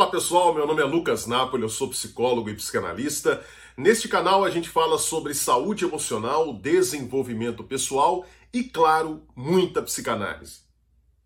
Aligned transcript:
Olá 0.00 0.08
pessoal, 0.10 0.54
meu 0.54 0.66
nome 0.66 0.80
é 0.80 0.84
Lucas 0.86 1.26
Napoli, 1.26 1.62
eu 1.62 1.68
sou 1.68 1.86
psicólogo 1.90 2.48
e 2.48 2.54
psicanalista. 2.54 3.44
Neste 3.76 4.08
canal 4.08 4.42
a 4.42 4.48
gente 4.48 4.66
fala 4.66 4.96
sobre 4.96 5.34
saúde 5.34 5.84
emocional, 5.84 6.54
desenvolvimento 6.54 7.62
pessoal 7.62 8.24
e, 8.50 8.64
claro, 8.64 9.22
muita 9.36 9.82
psicanálise. 9.82 10.60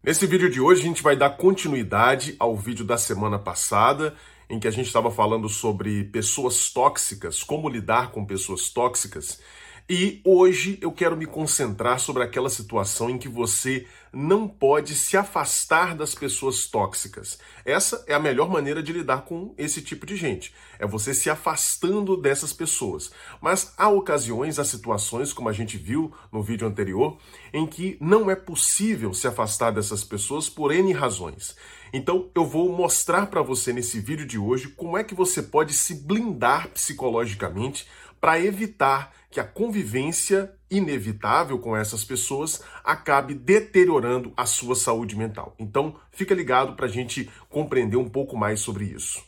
Nesse 0.03 0.27
vídeo 0.27 0.51
de 0.51 0.61
hoje 0.61 0.81
a 0.81 0.87
gente 0.87 1.05
vai 1.05 1.15
dar 1.15 1.37
continuidade 1.37 2.35
ao 2.37 2.57
vídeo 2.57 2.85
da 2.85 2.99
semana 2.99 3.39
passada, 3.39 4.17
em 4.51 4.59
que 4.59 4.67
a 4.67 4.73
gente 4.73 4.87
estava 4.87 5.09
falando 5.09 5.49
sobre 5.49 6.03
pessoas 6.07 6.73
tóxicas, 6.73 7.45
como 7.45 7.69
lidar 7.69 8.11
com 8.11 8.27
pessoas 8.27 8.71
tóxicas. 8.71 9.41
E 9.87 10.23
hoje 10.25 10.79
eu 10.81 10.91
quero 10.91 11.15
me 11.15 11.27
concentrar 11.27 12.01
sobre 12.01 12.23
aquela 12.23 12.49
situação 12.49 13.11
em 13.11 13.19
que 13.19 13.29
você 13.29 13.87
não 14.11 14.49
pode 14.49 14.95
se 14.95 15.15
afastar 15.15 15.95
das 15.95 16.15
pessoas 16.15 16.67
tóxicas. 16.67 17.39
Essa 17.67 18.03
é 18.07 18.15
a 18.15 18.19
melhor 18.19 18.49
maneira 18.49 18.83
de 18.83 18.95
lidar 18.95 19.27
com 19.27 19.55
esse 19.59 19.83
tipo 19.83 20.07
de 20.07 20.17
gente. 20.17 20.55
É 20.79 20.87
você 20.87 21.13
se 21.13 21.29
afastando 21.29 22.17
dessas 22.17 22.51
pessoas. 22.51 23.13
Mas 23.43 23.75
há 23.77 23.91
ocasiões, 23.91 24.59
há 24.59 24.65
situações, 24.65 25.35
como 25.35 25.51
a 25.51 25.53
gente 25.53 25.77
viu 25.77 26.11
no 26.33 26.43
vídeo 26.43 26.67
anterior, 26.67 27.19
em 27.53 27.67
que 27.67 27.99
não 28.01 28.31
é 28.31 28.35
possível 28.35 29.13
se 29.13 29.27
afastar 29.27 29.71
dessas 29.71 30.03
pessoas 30.03 30.49
por 30.49 30.73
N 30.73 30.95
razões. 30.95 31.55
Então 31.93 32.31
eu 32.35 32.47
vou 32.47 32.75
mostrar 32.75 33.27
para 33.27 33.43
você 33.43 33.73
nesse 33.73 34.01
vídeo 34.01 34.27
de 34.27 34.39
hoje 34.39 34.69
como 34.69 34.97
é 34.97 35.05
que 35.05 35.15
você 35.15 35.43
pode 35.43 35.73
se 35.75 35.95
blindar 35.95 36.69
psicologicamente 36.71 37.87
para 38.25 38.41
evitar 38.41 39.13
que 39.31 39.39
a 39.39 39.45
convivência 39.45 40.51
inevitável 40.71 41.59
com 41.59 41.77
essas 41.77 42.07
pessoas 42.07 42.63
acabe 42.83 43.35
deteriorando 43.35 44.33
a 44.35 44.47
sua 44.47 44.75
saúde 44.75 45.15
mental. 45.15 45.55
Então, 45.59 46.01
fica 46.11 46.35
ligado 46.35 46.75
para 46.75 46.87
a 46.87 46.89
gente 46.89 47.31
compreender 47.51 47.99
um 47.99 48.09
pouco 48.09 48.35
mais 48.35 48.61
sobre 48.61 48.87
isso. 48.87 49.23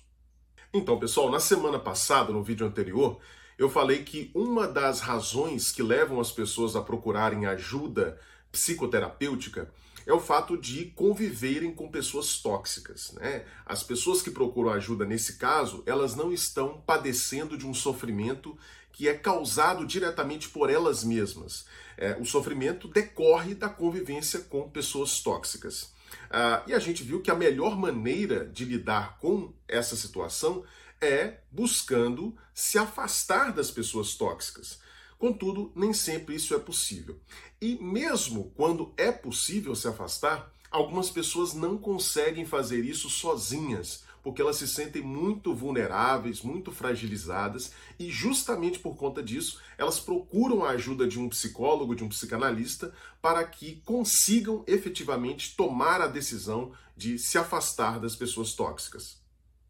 Então, 0.73 0.99
pessoal, 0.99 1.31
na 1.31 1.41
semana 1.41 1.79
passada, 1.79 2.33
no 2.33 2.43
vídeo 2.43 2.67
anterior, 2.67 3.21
eu 3.59 3.69
falei 3.69 4.03
que 4.03 4.31
uma 4.35 4.67
das 4.67 5.01
razões 5.01 5.71
que 5.71 5.83
levam 5.83 6.19
as 6.19 6.33
pessoas 6.33 6.75
a 6.75 6.81
procurarem 6.81 7.45
ajuda 7.45 8.19
psicoterapêutica 8.51 9.71
é 10.07 10.13
o 10.13 10.21
fato 10.21 10.57
de 10.57 10.87
conviverem 10.87 11.75
com 11.75 11.91
pessoas 11.91 12.39
tóxicas. 12.39 13.13
Né? 13.13 13.45
As 13.67 13.83
pessoas 13.83 14.23
que 14.23 14.31
procuram 14.31 14.71
ajuda 14.71 15.05
nesse 15.05 15.37
caso, 15.37 15.83
elas 15.85 16.15
não 16.15 16.33
estão 16.33 16.81
padecendo 16.87 17.59
de 17.59 17.67
um 17.67 17.75
sofrimento 17.75 18.57
que 18.97 19.07
é 19.07 19.13
causado 19.13 19.87
diretamente 19.87 20.49
por 20.49 20.71
elas 20.71 21.05
mesmas. 21.05 21.67
É, 21.99 22.17
o 22.19 22.25
sofrimento 22.25 22.89
decorre 22.89 23.55
da 23.55 23.69
convivência 23.69 24.41
com 24.41 24.71
pessoas 24.71 25.21
tóxicas. 25.21 25.93
Ah, 26.31 26.63
e 26.67 26.73
a 26.73 26.79
gente 26.79 27.03
viu 27.03 27.21
que 27.21 27.31
a 27.31 27.35
melhor 27.35 27.77
maneira 27.77 28.47
de 28.47 28.65
lidar 28.65 29.19
com 29.19 29.53
essa 29.69 29.95
situação 29.95 30.65
é 30.99 31.41
buscando 31.53 32.35
se 32.55 32.79
afastar 32.79 33.53
das 33.53 33.71
pessoas 33.71 34.15
tóxicas. 34.15 34.81
Contudo, 35.19 35.71
nem 35.77 35.93
sempre 35.93 36.35
isso 36.35 36.55
é 36.55 36.59
possível. 36.59 37.21
E 37.61 37.77
mesmo 37.77 38.51
quando 38.57 38.95
é 38.97 39.13
possível 39.13 39.75
se 39.75 39.87
afastar, 39.87 40.51
algumas 40.71 41.11
pessoas 41.11 41.53
não 41.53 41.77
conseguem 41.77 42.47
fazer 42.47 42.83
isso 42.83 43.11
sozinhas, 43.11 44.05
porque 44.27 44.43
elas 44.43 44.57
se 44.57 44.67
sentem 44.67 45.03
muito 45.03 45.55
vulneráveis, 45.55 46.43
muito 46.43 46.73
fragilizadas, 46.73 47.71
e 47.97 48.11
justamente 48.11 48.77
por 48.77 48.97
conta 48.97 49.23
disso, 49.23 49.61
elas 49.79 50.01
procuram 50.01 50.65
a 50.65 50.71
ajuda 50.71 51.07
de 51.07 51.17
um 51.17 51.29
psicólogo, 51.29 51.95
de 51.95 52.03
um 52.03 52.09
psicanalista, 52.09 52.93
para 53.23 53.45
que 53.45 53.81
consigam 53.85 54.65
efetivamente 54.67 55.55
tomar 55.55 56.01
a 56.01 56.09
decisão 56.09 56.73
de 56.97 57.21
se 57.21 57.39
afastar 57.39 58.01
das 58.01 58.17
pessoas 58.17 58.53
tóxicas. 58.55 59.23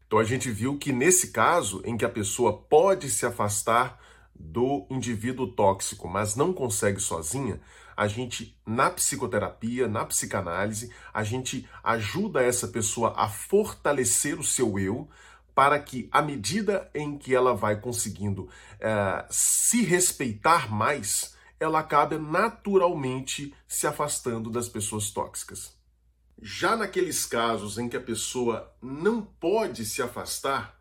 Então 0.07 0.17
a 0.17 0.23
gente 0.23 0.49
viu 0.49 0.75
que 0.75 0.91
nesse 0.91 1.27
caso 1.27 1.83
em 1.85 1.95
que 1.95 2.03
a 2.03 2.09
pessoa 2.09 2.57
pode 2.57 3.11
se 3.11 3.27
afastar 3.27 4.01
do 4.33 4.87
indivíduo 4.89 5.51
tóxico, 5.51 6.07
mas 6.07 6.35
não 6.35 6.51
consegue 6.51 6.99
sozinha, 6.99 7.61
a 7.97 8.07
gente, 8.07 8.55
na 8.63 8.91
psicoterapia, 8.91 9.87
na 9.87 10.05
psicanálise, 10.05 10.93
a 11.11 11.23
gente 11.23 11.67
ajuda 11.83 12.43
essa 12.43 12.67
pessoa 12.67 13.15
a 13.17 13.27
fortalecer 13.27 14.39
o 14.39 14.43
seu 14.43 14.77
eu, 14.77 15.09
para 15.55 15.79
que, 15.79 16.07
à 16.11 16.21
medida 16.21 16.87
em 16.93 17.17
que 17.17 17.33
ela 17.33 17.55
vai 17.55 17.81
conseguindo 17.81 18.47
é, 18.79 19.25
se 19.31 19.83
respeitar 19.83 20.71
mais, 20.71 21.35
ela 21.59 21.79
acabe 21.79 22.19
naturalmente 22.19 23.51
se 23.67 23.87
afastando 23.87 24.51
das 24.51 24.69
pessoas 24.69 25.09
tóxicas. 25.09 25.75
Já 26.39 26.75
naqueles 26.75 27.25
casos 27.25 27.79
em 27.79 27.89
que 27.89 27.97
a 27.97 28.01
pessoa 28.01 28.71
não 28.79 29.23
pode 29.23 29.83
se 29.83 30.03
afastar, 30.03 30.77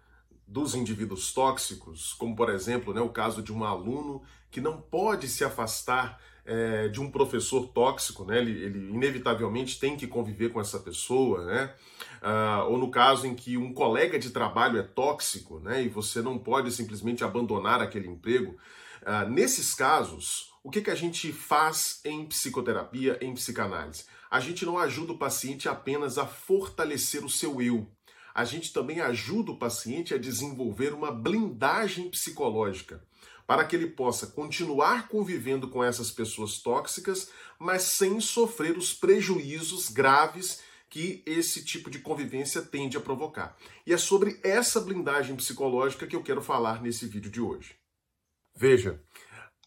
dos 0.47 0.75
indivíduos 0.77 1.33
tóxicos, 1.33 2.12
como 2.12 2.37
por 2.37 2.50
exemplo 2.50 2.94
né, 2.94 3.00
o 3.00 3.09
caso 3.09 3.43
de 3.43 3.53
um 3.53 3.65
aluno 3.65 4.22
que 4.48 4.60
não 4.60 4.81
pode 4.81 5.28
se 5.28 5.44
afastar 5.44 6.21
é, 6.47 6.89
de 6.89 7.01
um 7.01 7.11
professor 7.11 7.67
tóxico, 7.69 8.25
né? 8.25 8.39
Ele, 8.39 8.53
ele, 8.53 8.79
inevitavelmente 8.91 9.79
tem 9.81 9.97
que 9.97 10.07
conviver 10.07 10.51
com 10.51 10.61
essa 10.61 10.79
pessoa, 10.79 11.45
né? 11.45 11.75
Ah, 12.23 12.65
ou 12.69 12.79
no 12.79 12.91
caso 12.91 13.27
em 13.27 13.34
que 13.34 13.57
um 13.57 13.73
colega 13.73 14.19
de 14.19 14.31
trabalho 14.31 14.79
é 14.79 14.83
tóxico, 14.83 15.59
né? 15.59 15.83
E 15.83 15.89
você 15.89 16.23
não 16.23 16.39
pode 16.39 16.71
simplesmente 16.71 17.25
abandonar 17.25 17.83
aquele 17.83 18.09
emprego. 18.09 18.57
Ah, 19.05 19.25
nesses 19.25 19.75
casos, 19.75 20.53
o 20.62 20.71
que, 20.71 20.81
que 20.81 20.91
a 20.91 20.95
gente 20.95 21.33
faz 21.33 22.01
em 22.05 22.25
psicoterapia, 22.27 23.19
em 23.21 23.34
psicanálise? 23.34 24.05
A 24.31 24.41
gente 24.41 24.65
não 24.65 24.78
ajuda 24.78 25.13
o 25.13 25.19
paciente 25.19 25.69
apenas 25.69 26.17
a 26.17 26.27
fortalecer 26.27 27.25
o 27.25 27.31
seu 27.31 27.61
eu, 27.61 27.87
a 28.34 28.45
gente 28.45 28.73
também 28.73 29.01
ajuda 29.01 29.53
o 29.53 29.57
paciente 29.57 30.13
a 30.13 30.19
desenvolver 30.19 30.93
uma 30.93 31.11
blindagem 31.11 32.11
psicológica 32.11 33.03
para 33.47 33.65
que 33.65 33.77
ele 33.77 33.87
possa 33.87 34.27
continuar 34.27 35.09
convivendo 35.09 35.69
com 35.69 35.83
essas 35.83 36.11
pessoas 36.11 36.59
tóxicas, 36.59 37.31
mas 37.59 37.83
sem 37.83 38.21
sofrer 38.21 38.77
os 38.77 38.93
prejuízos 38.93 39.89
graves 39.89 40.61
que 40.89 41.23
esse 41.27 41.65
tipo 41.65 41.91
de 41.91 41.99
convivência 41.99 42.62
tende 42.62 42.97
a 42.97 43.01
provocar. 43.01 43.57
E 43.87 43.93
é 43.93 43.97
sobre 43.97 44.41
essa 44.43 44.81
blindagem 44.81 45.37
psicológica 45.37 46.07
que 46.07 46.17
eu 46.17 46.23
quero 46.23 46.43
falar 46.43 46.83
nesse 46.83 47.07
vídeo 47.07 47.31
de 47.31 47.41
hoje. 47.41 47.77
Veja, 48.55 49.03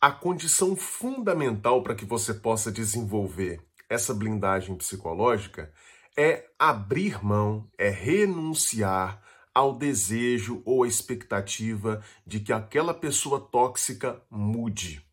a 0.02 0.12
condição 0.12 0.76
fundamental 0.76 1.84
para 1.84 1.96
que 1.96 2.06
você 2.06 2.34
possa 2.34 2.72
desenvolver 2.72 3.62
essa 3.90 4.14
blindagem 4.14 4.76
psicológica 4.76 5.72
é 6.18 6.50
abrir 6.58 7.24
mão, 7.24 7.70
é 7.78 7.90
renunciar 7.90 9.22
ao 9.60 9.78
desejo 9.78 10.62
ou 10.64 10.84
à 10.84 10.88
expectativa 10.88 12.02
de 12.26 12.40
que 12.40 12.54
aquela 12.54 12.94
pessoa 12.94 13.42
tóxica 13.42 14.24
mude. 14.32 15.06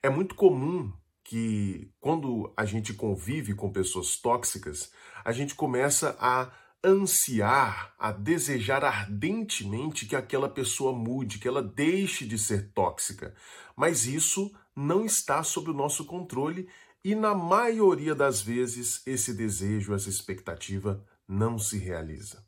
É 0.00 0.08
muito 0.08 0.36
comum 0.36 0.92
que 1.24 1.90
quando 1.98 2.54
a 2.56 2.64
gente 2.64 2.94
convive 2.94 3.56
com 3.56 3.72
pessoas 3.72 4.16
tóxicas, 4.16 4.92
a 5.24 5.32
gente 5.32 5.56
começa 5.56 6.16
a 6.20 6.52
ansiar, 6.82 7.92
a 7.98 8.12
desejar 8.12 8.84
ardentemente 8.84 10.06
que 10.06 10.14
aquela 10.14 10.48
pessoa 10.48 10.92
mude, 10.92 11.40
que 11.40 11.48
ela 11.48 11.60
deixe 11.60 12.24
de 12.24 12.38
ser 12.38 12.70
tóxica. 12.72 13.34
Mas 13.74 14.06
isso 14.06 14.54
não 14.76 15.04
está 15.04 15.42
sob 15.42 15.70
o 15.70 15.74
nosso 15.74 16.04
controle 16.04 16.68
e 17.04 17.16
na 17.16 17.34
maioria 17.34 18.14
das 18.14 18.40
vezes 18.40 19.02
esse 19.04 19.34
desejo, 19.34 19.92
essa 19.92 20.08
expectativa 20.08 21.04
não 21.26 21.58
se 21.58 21.78
realiza. 21.78 22.47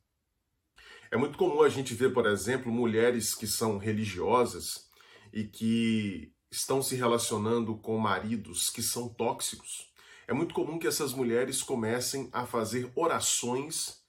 É 1.11 1.17
muito 1.17 1.37
comum 1.37 1.63
a 1.63 1.69
gente 1.69 1.95
ver, 1.95 2.13
por 2.13 2.27
exemplo, 2.27 2.71
mulheres 2.71 3.35
que 3.35 3.47
são 3.47 3.79
religiosas 3.79 4.89
e 5.33 5.45
que 5.45 6.33
estão 6.51 6.83
se 6.83 6.95
relacionando 6.95 7.77
com 7.77 7.99
maridos 7.99 8.71
que 8.71 8.83
são 8.83 9.09
tóxicos. 9.09 9.91
É 10.29 10.33
muito 10.33 10.55
comum 10.55 10.79
que 10.79 10.87
essas 10.87 11.13
mulheres 11.13 11.63
comecem 11.63 12.29
a 12.33 12.47
fazer 12.47 12.91
orações 12.95 14.01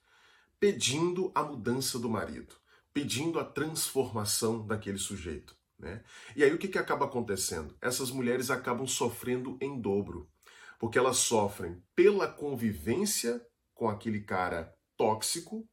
pedindo 0.60 1.32
a 1.34 1.42
mudança 1.42 1.98
do 1.98 2.08
marido, 2.08 2.54
pedindo 2.92 3.40
a 3.40 3.44
transformação 3.44 4.64
daquele 4.64 4.98
sujeito. 4.98 5.56
Né? 5.78 6.04
E 6.36 6.44
aí 6.44 6.54
o 6.54 6.58
que, 6.58 6.68
que 6.68 6.78
acaba 6.78 7.06
acontecendo? 7.06 7.76
Essas 7.80 8.12
mulheres 8.12 8.50
acabam 8.50 8.86
sofrendo 8.86 9.58
em 9.60 9.80
dobro 9.80 10.30
porque 10.78 10.98
elas 10.98 11.18
sofrem 11.18 11.80
pela 11.94 12.26
convivência 12.26 13.40
com 13.72 13.88
aquele 13.88 14.20
cara 14.20 14.74
tóxico 14.96 15.64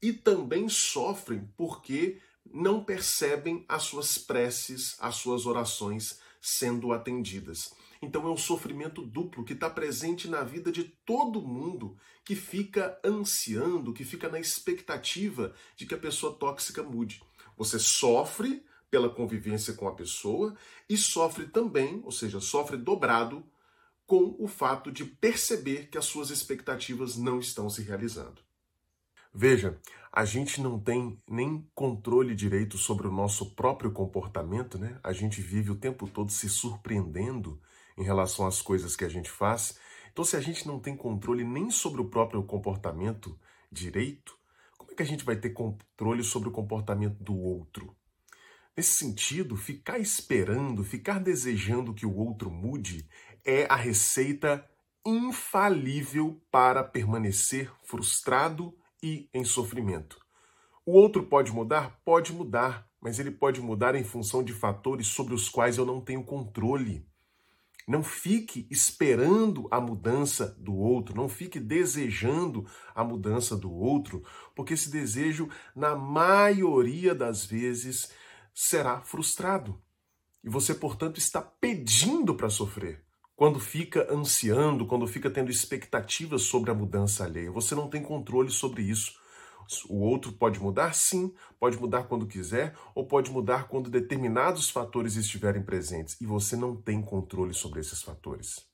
e 0.00 0.12
também 0.12 0.68
sofrem 0.68 1.48
porque 1.56 2.20
não 2.44 2.82
percebem 2.82 3.64
as 3.68 3.82
suas 3.82 4.16
preces, 4.18 4.96
as 5.00 5.16
suas 5.16 5.46
orações 5.46 6.18
sendo 6.40 6.92
atendidas. 6.92 7.72
Então 8.00 8.26
é 8.26 8.30
um 8.30 8.36
sofrimento 8.36 9.02
duplo 9.02 9.44
que 9.44 9.52
está 9.52 9.68
presente 9.68 10.28
na 10.28 10.42
vida 10.42 10.70
de 10.70 10.84
todo 10.84 11.42
mundo 11.42 11.96
que 12.24 12.36
fica 12.36 12.98
ansiando, 13.04 13.92
que 13.92 14.04
fica 14.04 14.28
na 14.28 14.38
expectativa 14.38 15.52
de 15.76 15.84
que 15.84 15.94
a 15.94 15.98
pessoa 15.98 16.32
tóxica 16.32 16.82
mude. 16.82 17.20
Você 17.56 17.78
sofre 17.78 18.62
pela 18.90 19.10
convivência 19.10 19.74
com 19.74 19.88
a 19.88 19.94
pessoa 19.94 20.56
e 20.88 20.96
sofre 20.96 21.46
também, 21.46 22.00
ou 22.04 22.12
seja, 22.12 22.40
sofre 22.40 22.76
dobrado 22.76 23.44
com 24.06 24.36
o 24.38 24.46
fato 24.46 24.90
de 24.90 25.04
perceber 25.04 25.88
que 25.90 25.98
as 25.98 26.06
suas 26.06 26.30
expectativas 26.30 27.16
não 27.16 27.38
estão 27.38 27.68
se 27.68 27.82
realizando. 27.82 28.47
Veja, 29.40 29.78
a 30.12 30.24
gente 30.24 30.60
não 30.60 30.80
tem 30.80 31.16
nem 31.30 31.64
controle 31.72 32.34
direito 32.34 32.76
sobre 32.76 33.06
o 33.06 33.12
nosso 33.12 33.54
próprio 33.54 33.92
comportamento, 33.92 34.76
né? 34.76 34.98
A 35.00 35.12
gente 35.12 35.40
vive 35.40 35.70
o 35.70 35.76
tempo 35.76 36.08
todo 36.08 36.32
se 36.32 36.48
surpreendendo 36.48 37.62
em 37.96 38.02
relação 38.02 38.48
às 38.48 38.60
coisas 38.60 38.96
que 38.96 39.04
a 39.04 39.08
gente 39.08 39.30
faz. 39.30 39.78
Então, 40.10 40.24
se 40.24 40.34
a 40.34 40.40
gente 40.40 40.66
não 40.66 40.80
tem 40.80 40.96
controle 40.96 41.44
nem 41.44 41.70
sobre 41.70 42.00
o 42.00 42.06
próprio 42.06 42.42
comportamento 42.42 43.38
direito, 43.70 44.36
como 44.76 44.90
é 44.90 44.94
que 44.96 45.02
a 45.04 45.06
gente 45.06 45.24
vai 45.24 45.36
ter 45.36 45.50
controle 45.50 46.24
sobre 46.24 46.48
o 46.48 46.52
comportamento 46.52 47.22
do 47.22 47.38
outro? 47.38 47.94
Nesse 48.76 48.94
sentido, 48.94 49.56
ficar 49.56 50.00
esperando, 50.00 50.82
ficar 50.82 51.20
desejando 51.20 51.94
que 51.94 52.04
o 52.04 52.16
outro 52.16 52.50
mude 52.50 53.08
é 53.44 53.66
a 53.70 53.76
receita 53.76 54.68
infalível 55.06 56.42
para 56.50 56.82
permanecer 56.82 57.70
frustrado 57.84 58.74
e 59.02 59.28
em 59.32 59.44
sofrimento. 59.44 60.18
O 60.84 60.92
outro 60.92 61.22
pode 61.24 61.52
mudar? 61.52 62.00
Pode 62.04 62.32
mudar, 62.32 62.88
mas 63.00 63.18
ele 63.18 63.30
pode 63.30 63.60
mudar 63.60 63.94
em 63.94 64.04
função 64.04 64.42
de 64.42 64.52
fatores 64.52 65.06
sobre 65.08 65.34
os 65.34 65.48
quais 65.48 65.76
eu 65.76 65.84
não 65.84 66.00
tenho 66.00 66.24
controle. 66.24 67.06
Não 67.86 68.02
fique 68.02 68.66
esperando 68.70 69.66
a 69.70 69.80
mudança 69.80 70.54
do 70.58 70.74
outro, 70.76 71.14
não 71.16 71.28
fique 71.28 71.58
desejando 71.58 72.66
a 72.94 73.02
mudança 73.02 73.56
do 73.56 73.72
outro, 73.72 74.22
porque 74.54 74.74
esse 74.74 74.90
desejo, 74.90 75.48
na 75.74 75.96
maioria 75.96 77.14
das 77.14 77.46
vezes, 77.46 78.10
será 78.54 79.00
frustrado. 79.00 79.80
E 80.44 80.50
você, 80.50 80.74
portanto, 80.74 81.18
está 81.18 81.40
pedindo 81.40 82.34
para 82.34 82.50
sofrer. 82.50 83.07
Quando 83.38 83.60
fica 83.60 84.12
ansiando, 84.12 84.84
quando 84.84 85.06
fica 85.06 85.30
tendo 85.30 85.48
expectativas 85.48 86.42
sobre 86.42 86.72
a 86.72 86.74
mudança 86.74 87.22
alheia, 87.22 87.52
você 87.52 87.72
não 87.72 87.88
tem 87.88 88.02
controle 88.02 88.50
sobre 88.50 88.82
isso. 88.82 89.14
O 89.88 90.00
outro 90.00 90.32
pode 90.32 90.58
mudar? 90.58 90.92
Sim, 90.92 91.32
pode 91.56 91.78
mudar 91.78 92.08
quando 92.08 92.26
quiser, 92.26 92.76
ou 92.96 93.06
pode 93.06 93.30
mudar 93.30 93.68
quando 93.68 93.88
determinados 93.88 94.68
fatores 94.68 95.14
estiverem 95.14 95.62
presentes, 95.62 96.20
e 96.20 96.26
você 96.26 96.56
não 96.56 96.74
tem 96.74 97.00
controle 97.00 97.54
sobre 97.54 97.78
esses 97.78 98.02
fatores. 98.02 98.66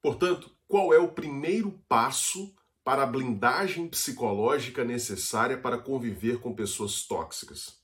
Portanto, 0.00 0.52
qual 0.68 0.94
é 0.94 1.00
o 1.00 1.10
primeiro 1.10 1.72
passo 1.88 2.54
para 2.84 3.02
a 3.02 3.06
blindagem 3.06 3.88
psicológica 3.88 4.84
necessária 4.84 5.58
para 5.58 5.78
conviver 5.78 6.38
com 6.38 6.54
pessoas 6.54 7.02
tóxicas? 7.02 7.80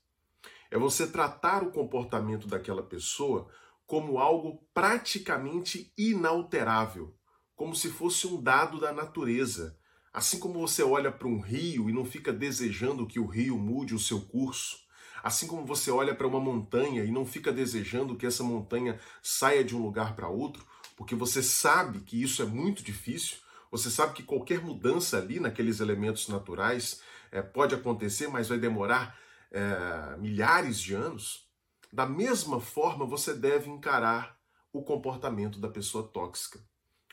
É 0.71 0.79
você 0.79 1.05
tratar 1.05 1.65
o 1.65 1.73
comportamento 1.73 2.47
daquela 2.47 2.85
pessoa 2.85 3.51
como 3.87 4.19
algo 4.19 4.67
praticamente 4.73 5.93
inalterável, 5.97 7.15
como 7.55 7.75
se 7.75 7.89
fosse 7.89 8.27
um 8.27 8.41
dado 8.43 8.81
da 8.81 8.93
natureza. 8.93 9.79
Assim 10.13 10.39
como 10.39 10.61
você 10.61 10.83
olha 10.83 11.11
para 11.11 11.29
um 11.29 11.41
rio 11.41 11.89
e 11.89 11.93
não 11.93 12.05
fica 12.05 12.33
desejando 12.33 13.07
que 13.07 13.19
o 13.19 13.27
rio 13.27 13.59
mude 13.59 13.95
o 13.95 13.99
seu 13.99 14.21
curso, 14.21 14.79
assim 15.23 15.47
como 15.47 15.65
você 15.65 15.91
olha 15.91 16.15
para 16.15 16.27
uma 16.27 16.41
montanha 16.41 17.05
e 17.05 17.11
não 17.11 17.25
fica 17.25 17.53
desejando 17.53 18.17
que 18.17 18.27
essa 18.27 18.43
montanha 18.43 19.01
saia 19.23 19.65
de 19.65 19.75
um 19.75 19.83
lugar 19.83 20.15
para 20.15 20.29
outro, 20.29 20.67
porque 20.97 21.15
você 21.15 21.43
sabe 21.43 22.01
que 22.01 22.21
isso 22.21 22.43
é 22.43 22.45
muito 22.45 22.83
difícil, 22.83 23.39
você 23.71 23.91
sabe 23.91 24.13
que 24.13 24.23
qualquer 24.23 24.61
mudança 24.61 25.17
ali 25.17 25.41
naqueles 25.41 25.81
elementos 25.81 26.29
naturais 26.29 27.01
é, 27.31 27.41
pode 27.41 27.75
acontecer, 27.75 28.29
mas 28.29 28.49
vai 28.49 28.59
demorar 28.59 29.19
é, 29.51 30.17
milhares 30.19 30.79
de 30.79 30.95
anos. 30.95 31.47
Da 31.93 32.07
mesma 32.07 32.59
forma, 32.59 33.05
você 33.05 33.35
deve 33.35 33.69
encarar 33.69 34.39
o 34.73 34.83
comportamento 34.83 35.61
da 35.61 35.69
pessoa 35.69 36.09
tóxica. 36.09 36.59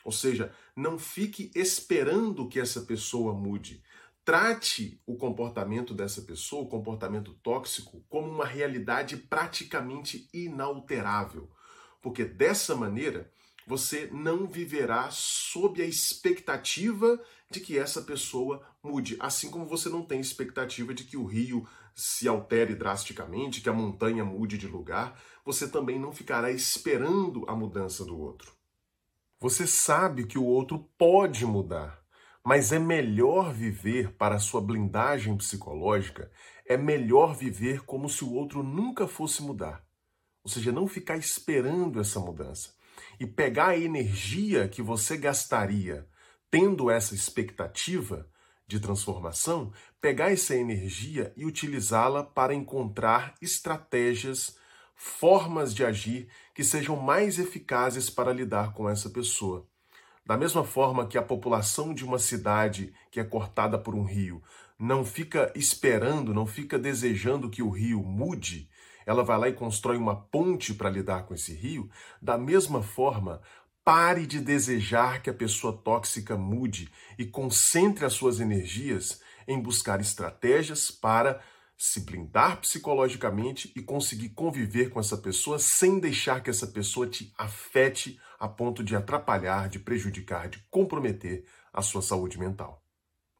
Ou 0.02 0.10
seja, 0.10 0.52
não 0.74 0.98
fique 0.98 1.50
esperando 1.54 2.48
que 2.48 2.58
essa 2.58 2.80
pessoa 2.80 3.34
mude. 3.34 3.82
Trate 4.24 4.98
o 5.06 5.16
comportamento 5.16 5.92
dessa 5.92 6.22
pessoa, 6.22 6.62
o 6.62 6.68
comportamento 6.68 7.34
tóxico, 7.42 8.02
como 8.08 8.30
uma 8.30 8.46
realidade 8.46 9.18
praticamente 9.18 10.28
inalterável. 10.32 11.50
Porque 12.00 12.24
dessa 12.24 12.74
maneira, 12.74 13.30
você 13.66 14.08
não 14.10 14.46
viverá 14.46 15.10
sob 15.10 15.82
a 15.82 15.86
expectativa 15.86 17.20
de 17.50 17.60
que 17.60 17.78
essa 17.78 18.00
pessoa 18.00 18.66
mude, 18.82 19.16
assim 19.20 19.50
como 19.50 19.66
você 19.66 19.88
não 19.88 20.02
tem 20.02 20.20
expectativa 20.20 20.94
de 20.94 21.04
que 21.04 21.16
o 21.16 21.26
rio 21.26 21.68
se 21.94 22.28
altere 22.28 22.74
drasticamente, 22.74 23.60
que 23.60 23.68
a 23.68 23.72
montanha 23.72 24.24
mude 24.24 24.56
de 24.56 24.66
lugar, 24.66 25.20
você 25.44 25.68
também 25.68 25.98
não 25.98 26.12
ficará 26.12 26.50
esperando 26.50 27.44
a 27.48 27.54
mudança 27.54 28.04
do 28.04 28.18
outro. 28.18 28.52
Você 29.40 29.66
sabe 29.66 30.26
que 30.26 30.38
o 30.38 30.44
outro 30.44 30.90
pode 30.98 31.46
mudar, 31.46 32.00
mas 32.44 32.72
é 32.72 32.78
melhor 32.78 33.52
viver 33.52 34.12
para 34.14 34.36
a 34.36 34.40
sua 34.40 34.60
blindagem 34.60 35.36
psicológica, 35.36 36.30
é 36.66 36.76
melhor 36.76 37.34
viver 37.34 37.84
como 37.84 38.08
se 38.08 38.24
o 38.24 38.32
outro 38.32 38.62
nunca 38.62 39.08
fosse 39.08 39.42
mudar. 39.42 39.84
Ou 40.44 40.50
seja, 40.50 40.70
não 40.72 40.86
ficar 40.86 41.16
esperando 41.16 42.00
essa 42.00 42.20
mudança 42.20 42.74
e 43.18 43.26
pegar 43.26 43.68
a 43.68 43.78
energia 43.78 44.68
que 44.68 44.82
você 44.82 45.16
gastaria 45.16 46.06
tendo 46.50 46.90
essa 46.90 47.14
expectativa 47.14 48.29
de 48.70 48.78
transformação, 48.78 49.72
pegar 50.00 50.30
essa 50.30 50.54
energia 50.54 51.32
e 51.36 51.44
utilizá-la 51.44 52.22
para 52.22 52.54
encontrar 52.54 53.34
estratégias, 53.42 54.56
formas 54.94 55.74
de 55.74 55.84
agir 55.84 56.28
que 56.54 56.62
sejam 56.62 56.94
mais 56.94 57.40
eficazes 57.40 58.08
para 58.08 58.32
lidar 58.32 58.72
com 58.72 58.88
essa 58.88 59.10
pessoa. 59.10 59.66
Da 60.24 60.36
mesma 60.36 60.62
forma 60.62 61.08
que 61.08 61.18
a 61.18 61.22
população 61.22 61.92
de 61.92 62.04
uma 62.04 62.18
cidade 62.18 62.94
que 63.10 63.18
é 63.18 63.24
cortada 63.24 63.76
por 63.76 63.96
um 63.96 64.04
rio 64.04 64.40
não 64.78 65.04
fica 65.04 65.52
esperando, 65.56 66.32
não 66.32 66.46
fica 66.46 66.78
desejando 66.78 67.50
que 67.50 67.62
o 67.62 67.70
rio 67.70 68.00
mude, 68.04 68.70
ela 69.04 69.24
vai 69.24 69.36
lá 69.36 69.48
e 69.48 69.52
constrói 69.52 69.96
uma 69.96 70.14
ponte 70.14 70.72
para 70.72 70.88
lidar 70.88 71.24
com 71.24 71.34
esse 71.34 71.52
rio. 71.52 71.90
Da 72.22 72.38
mesma 72.38 72.80
forma, 72.80 73.40
pare 73.90 74.24
de 74.24 74.38
desejar 74.38 75.20
que 75.20 75.28
a 75.28 75.34
pessoa 75.34 75.76
tóxica 75.76 76.36
mude 76.36 76.88
e 77.18 77.24
concentre 77.24 78.04
as 78.04 78.12
suas 78.12 78.38
energias 78.38 79.20
em 79.48 79.60
buscar 79.60 80.00
estratégias 80.00 80.92
para 80.92 81.42
se 81.76 81.98
blindar 81.98 82.60
psicologicamente 82.60 83.72
e 83.74 83.82
conseguir 83.82 84.28
conviver 84.28 84.90
com 84.90 85.00
essa 85.00 85.16
pessoa 85.18 85.58
sem 85.58 85.98
deixar 85.98 86.40
que 86.40 86.48
essa 86.48 86.68
pessoa 86.68 87.08
te 87.08 87.34
afete 87.36 88.16
a 88.38 88.46
ponto 88.46 88.84
de 88.84 88.94
atrapalhar, 88.94 89.68
de 89.68 89.80
prejudicar, 89.80 90.48
de 90.48 90.64
comprometer 90.70 91.44
a 91.72 91.82
sua 91.82 92.00
saúde 92.00 92.38
mental. 92.38 92.84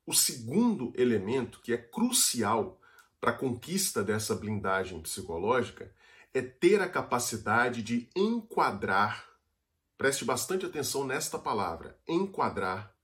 O 0.04 0.12
segundo 0.12 0.92
elemento 0.96 1.60
que 1.62 1.72
é 1.72 1.76
crucial 1.76 2.80
para 3.20 3.30
a 3.30 3.38
conquista 3.38 4.02
dessa 4.02 4.34
blindagem 4.34 5.00
psicológica 5.00 5.94
é 6.34 6.42
ter 6.42 6.82
a 6.82 6.88
capacidade 6.88 7.84
de 7.84 8.08
enquadrar, 8.16 9.29
preste 10.00 10.24
bastante 10.24 10.64
atenção 10.64 11.04
nesta 11.04 11.38
palavra, 11.38 11.94
enquadrar 12.08 12.96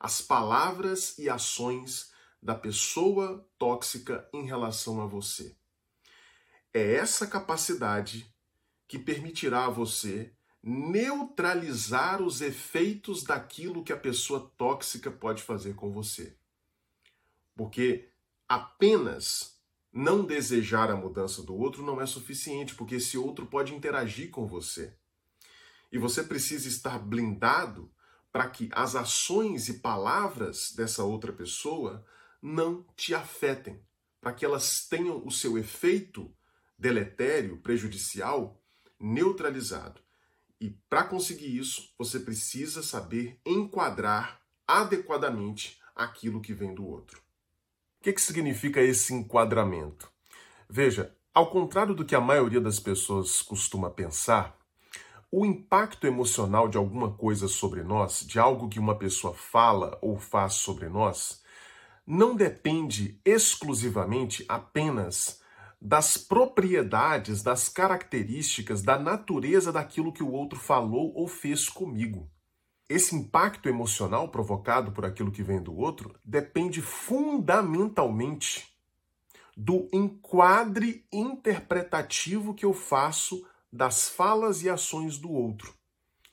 as 0.00 0.22
palavras 0.22 1.18
e 1.18 1.28
ações 1.28 2.10
da 2.42 2.54
pessoa 2.54 3.46
tóxica 3.58 4.26
em 4.32 4.46
relação 4.46 5.02
a 5.02 5.06
você. 5.06 5.54
É 6.72 6.94
essa 6.94 7.26
capacidade 7.26 8.34
que 8.86 8.98
permitirá 8.98 9.66
a 9.66 9.68
você 9.68 10.32
neutralizar 10.62 12.22
os 12.22 12.40
efeitos 12.40 13.24
daquilo 13.24 13.84
que 13.84 13.92
a 13.92 13.98
pessoa 13.98 14.50
tóxica 14.56 15.10
pode 15.10 15.42
fazer 15.42 15.74
com 15.74 15.92
você. 15.92 16.34
Porque 17.54 18.08
apenas 18.48 19.60
não 19.92 20.24
desejar 20.24 20.90
a 20.90 20.96
mudança 20.96 21.42
do 21.42 21.54
outro 21.54 21.82
não 21.82 22.00
é 22.00 22.06
suficiente, 22.06 22.74
porque 22.74 22.94
esse 22.94 23.18
outro 23.18 23.44
pode 23.44 23.74
interagir 23.74 24.30
com 24.30 24.46
você. 24.46 24.96
E 25.90 25.98
você 25.98 26.22
precisa 26.22 26.68
estar 26.68 26.98
blindado 26.98 27.90
para 28.32 28.48
que 28.48 28.68
as 28.72 28.94
ações 28.94 29.68
e 29.68 29.74
palavras 29.74 30.72
dessa 30.72 31.02
outra 31.02 31.32
pessoa 31.32 32.04
não 32.42 32.84
te 32.94 33.14
afetem, 33.14 33.82
para 34.20 34.32
que 34.32 34.44
elas 34.44 34.86
tenham 34.86 35.26
o 35.26 35.30
seu 35.30 35.58
efeito 35.58 36.32
deletério, 36.78 37.56
prejudicial, 37.58 38.62
neutralizado. 39.00 40.00
E 40.60 40.70
para 40.88 41.04
conseguir 41.04 41.56
isso, 41.56 41.92
você 41.96 42.20
precisa 42.20 42.82
saber 42.82 43.40
enquadrar 43.44 44.40
adequadamente 44.66 45.80
aquilo 45.94 46.40
que 46.40 46.52
vem 46.52 46.74
do 46.74 46.86
outro. 46.86 47.20
O 48.00 48.04
que, 48.04 48.12
que 48.12 48.20
significa 48.20 48.80
esse 48.80 49.12
enquadramento? 49.14 50.10
Veja, 50.68 51.16
ao 51.32 51.50
contrário 51.50 51.94
do 51.94 52.04
que 52.04 52.14
a 52.14 52.20
maioria 52.20 52.60
das 52.60 52.78
pessoas 52.78 53.42
costuma 53.42 53.90
pensar, 53.90 54.57
o 55.30 55.44
impacto 55.44 56.06
emocional 56.06 56.68
de 56.68 56.78
alguma 56.78 57.12
coisa 57.12 57.48
sobre 57.48 57.82
nós, 57.82 58.24
de 58.26 58.38
algo 58.38 58.68
que 58.68 58.78
uma 58.78 58.96
pessoa 58.96 59.34
fala 59.34 59.98
ou 60.00 60.18
faz 60.18 60.54
sobre 60.54 60.88
nós, 60.88 61.42
não 62.06 62.34
depende 62.34 63.20
exclusivamente 63.24 64.44
apenas 64.48 65.42
das 65.80 66.16
propriedades, 66.16 67.42
das 67.42 67.68
características, 67.68 68.82
da 68.82 68.98
natureza 68.98 69.70
daquilo 69.70 70.12
que 70.12 70.22
o 70.22 70.32
outro 70.32 70.58
falou 70.58 71.12
ou 71.14 71.28
fez 71.28 71.68
comigo. 71.68 72.28
esse 72.88 73.14
impacto 73.14 73.68
emocional 73.68 74.28
provocado 74.30 74.92
por 74.92 75.04
aquilo 75.04 75.30
que 75.30 75.42
vem 75.42 75.62
do 75.62 75.76
outro 75.76 76.14
depende 76.24 76.80
fundamentalmente 76.80 78.66
do 79.54 79.88
enquadre 79.92 81.04
interpretativo 81.12 82.54
que 82.54 82.64
eu 82.64 82.72
faço 82.72 83.46
das 83.72 84.08
falas 84.08 84.62
e 84.62 84.68
ações 84.68 85.18
do 85.18 85.30
outro. 85.30 85.74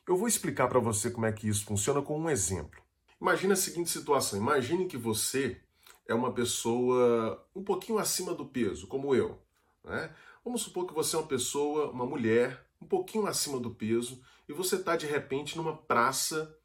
Eu 0.08 0.16
vou 0.16 0.28
explicar 0.28 0.68
para 0.68 0.80
você 0.80 1.10
como 1.10 1.26
é 1.26 1.32
que 1.32 1.48
isso 1.48 1.66
funciona 1.66 2.02
com 2.02 2.20
um 2.20 2.30
exemplo. 2.30 2.82
Imagine 3.20 3.54
a 3.54 3.58
seguinte 3.58 3.90
situação: 3.90 4.40
imagine 4.40 4.88
que 4.88 4.98
você 4.98 5.62
é 6.08 6.14
uma 6.14 6.32
pessoa 6.32 7.44
um 7.56 7.64
pouquinho 7.64 7.98
acima 7.98 8.34
do 8.34 8.46
peso, 8.46 8.88
como 8.88 9.16
eu. 9.16 9.42
Né? 9.84 10.14
Vamos 10.44 10.62
supor 10.62 10.86
que 10.86 10.94
você 10.94 11.16
é 11.16 11.20
uma 11.20 11.28
pessoa, 11.28 11.90
uma 11.90 12.06
mulher, 12.06 12.66
um 12.82 12.86
pouquinho 12.86 13.26
acima 13.26 13.60
do 13.60 13.72
peso 13.72 14.22
e 14.48 14.54
você 14.54 14.76
está 14.76 14.96
de 14.96 15.08
repente 15.08 15.58
numa 15.58 15.76
praça 15.76 16.56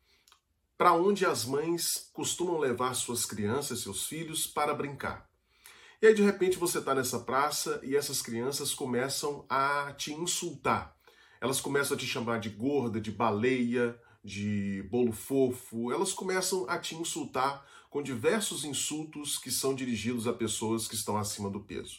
para 0.77 0.93
onde 0.93 1.25
as 1.25 1.45
mães 1.45 2.11
costumam 2.12 2.59
levar 2.59 2.95
suas 2.95 3.25
crianças, 3.25 3.81
seus 3.81 4.07
filhos, 4.07 4.47
para 4.47 4.75
brincar. 4.75 5.30
E 6.02 6.07
aí 6.07 6.14
de 6.14 6.23
repente 6.23 6.57
você 6.57 6.78
está 6.78 6.95
nessa 6.95 7.19
praça 7.19 7.78
e 7.83 7.95
essas 7.95 8.23
crianças 8.23 8.73
começam 8.73 9.45
a 9.50 9.92
te 9.92 10.14
insultar. 10.14 10.97
Elas 11.40 11.61
começam 11.61 11.95
a 11.95 12.00
te 12.00 12.07
chamar 12.07 12.40
de 12.40 12.49
gorda, 12.49 12.99
de 12.99 13.11
baleia, 13.12 14.00
de 14.25 14.83
bolo 14.90 15.12
fofo. 15.12 15.92
Elas 15.92 16.12
começam 16.12 16.69
a 16.71 16.78
te 16.78 16.95
insultar 16.95 17.66
com 17.90 18.02
diversos 18.02 18.64
insultos 18.64 19.37
que 19.37 19.50
são 19.50 19.75
dirigidos 19.75 20.26
a 20.26 20.33
pessoas 20.33 20.88
que 20.88 20.95
estão 20.95 21.19
acima 21.19 21.50
do 21.50 21.61
peso. 21.61 21.99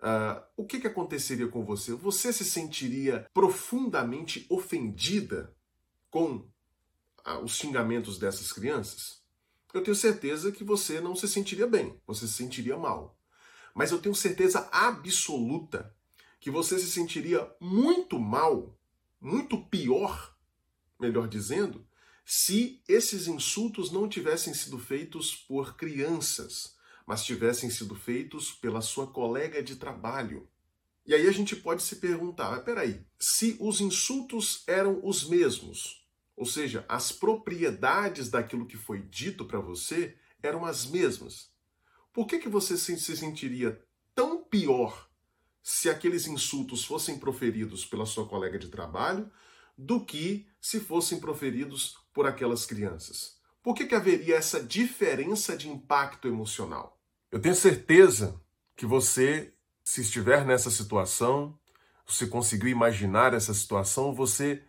Uh, 0.00 0.40
o 0.56 0.64
que, 0.64 0.78
que 0.78 0.86
aconteceria 0.86 1.48
com 1.48 1.64
você? 1.64 1.92
Você 1.94 2.32
se 2.32 2.44
sentiria 2.44 3.28
profundamente 3.34 4.46
ofendida 4.48 5.54
com 6.10 6.36
uh, 7.26 7.38
os 7.42 7.56
xingamentos 7.56 8.18
dessas 8.18 8.52
crianças? 8.52 9.19
Eu 9.72 9.82
tenho 9.82 9.94
certeza 9.94 10.50
que 10.50 10.64
você 10.64 11.00
não 11.00 11.14
se 11.14 11.28
sentiria 11.28 11.66
bem, 11.66 12.00
você 12.06 12.26
se 12.26 12.32
sentiria 12.32 12.76
mal. 12.76 13.16
Mas 13.74 13.92
eu 13.92 14.00
tenho 14.00 14.14
certeza 14.14 14.68
absoluta 14.72 15.94
que 16.40 16.50
você 16.50 16.78
se 16.78 16.90
sentiria 16.90 17.48
muito 17.60 18.18
mal, 18.18 18.76
muito 19.20 19.62
pior, 19.66 20.36
melhor 20.98 21.28
dizendo, 21.28 21.86
se 22.24 22.82
esses 22.88 23.26
insultos 23.26 23.90
não 23.90 24.08
tivessem 24.08 24.54
sido 24.54 24.78
feitos 24.78 25.34
por 25.34 25.76
crianças, 25.76 26.76
mas 27.06 27.24
tivessem 27.24 27.70
sido 27.70 27.94
feitos 27.94 28.52
pela 28.52 28.80
sua 28.80 29.06
colega 29.06 29.62
de 29.62 29.76
trabalho. 29.76 30.48
E 31.06 31.14
aí 31.14 31.26
a 31.26 31.32
gente 31.32 31.56
pode 31.56 31.82
se 31.82 31.96
perguntar, 31.96 32.60
peraí, 32.60 33.04
se 33.18 33.56
os 33.58 33.80
insultos 33.80 34.62
eram 34.66 35.00
os 35.02 35.28
mesmos, 35.28 35.99
ou 36.36 36.46
seja, 36.46 36.84
as 36.88 37.12
propriedades 37.12 38.30
daquilo 38.30 38.66
que 38.66 38.76
foi 38.76 39.02
dito 39.02 39.44
para 39.44 39.60
você 39.60 40.16
eram 40.42 40.64
as 40.64 40.86
mesmas, 40.86 41.50
por 42.12 42.26
que, 42.26 42.38
que 42.38 42.48
você 42.48 42.76
se 42.76 42.96
sentiria 43.16 43.82
tão 44.14 44.42
pior 44.42 45.08
se 45.62 45.88
aqueles 45.88 46.26
insultos 46.26 46.84
fossem 46.84 47.18
proferidos 47.18 47.84
pela 47.84 48.06
sua 48.06 48.26
colega 48.26 48.58
de 48.58 48.68
trabalho 48.68 49.30
do 49.76 50.04
que 50.04 50.46
se 50.60 50.80
fossem 50.80 51.20
proferidos 51.20 51.96
por 52.12 52.26
aquelas 52.26 52.66
crianças? 52.66 53.38
Por 53.62 53.74
que, 53.74 53.86
que 53.86 53.94
haveria 53.94 54.36
essa 54.36 54.62
diferença 54.62 55.56
de 55.56 55.68
impacto 55.68 56.26
emocional? 56.26 56.98
Eu 57.30 57.40
tenho 57.40 57.54
certeza 57.54 58.40
que 58.74 58.86
você, 58.86 59.52
se 59.84 60.00
estiver 60.00 60.44
nessa 60.44 60.70
situação, 60.70 61.58
se 62.08 62.26
conseguir 62.26 62.70
imaginar 62.70 63.34
essa 63.34 63.54
situação, 63.54 64.14
você 64.14 64.64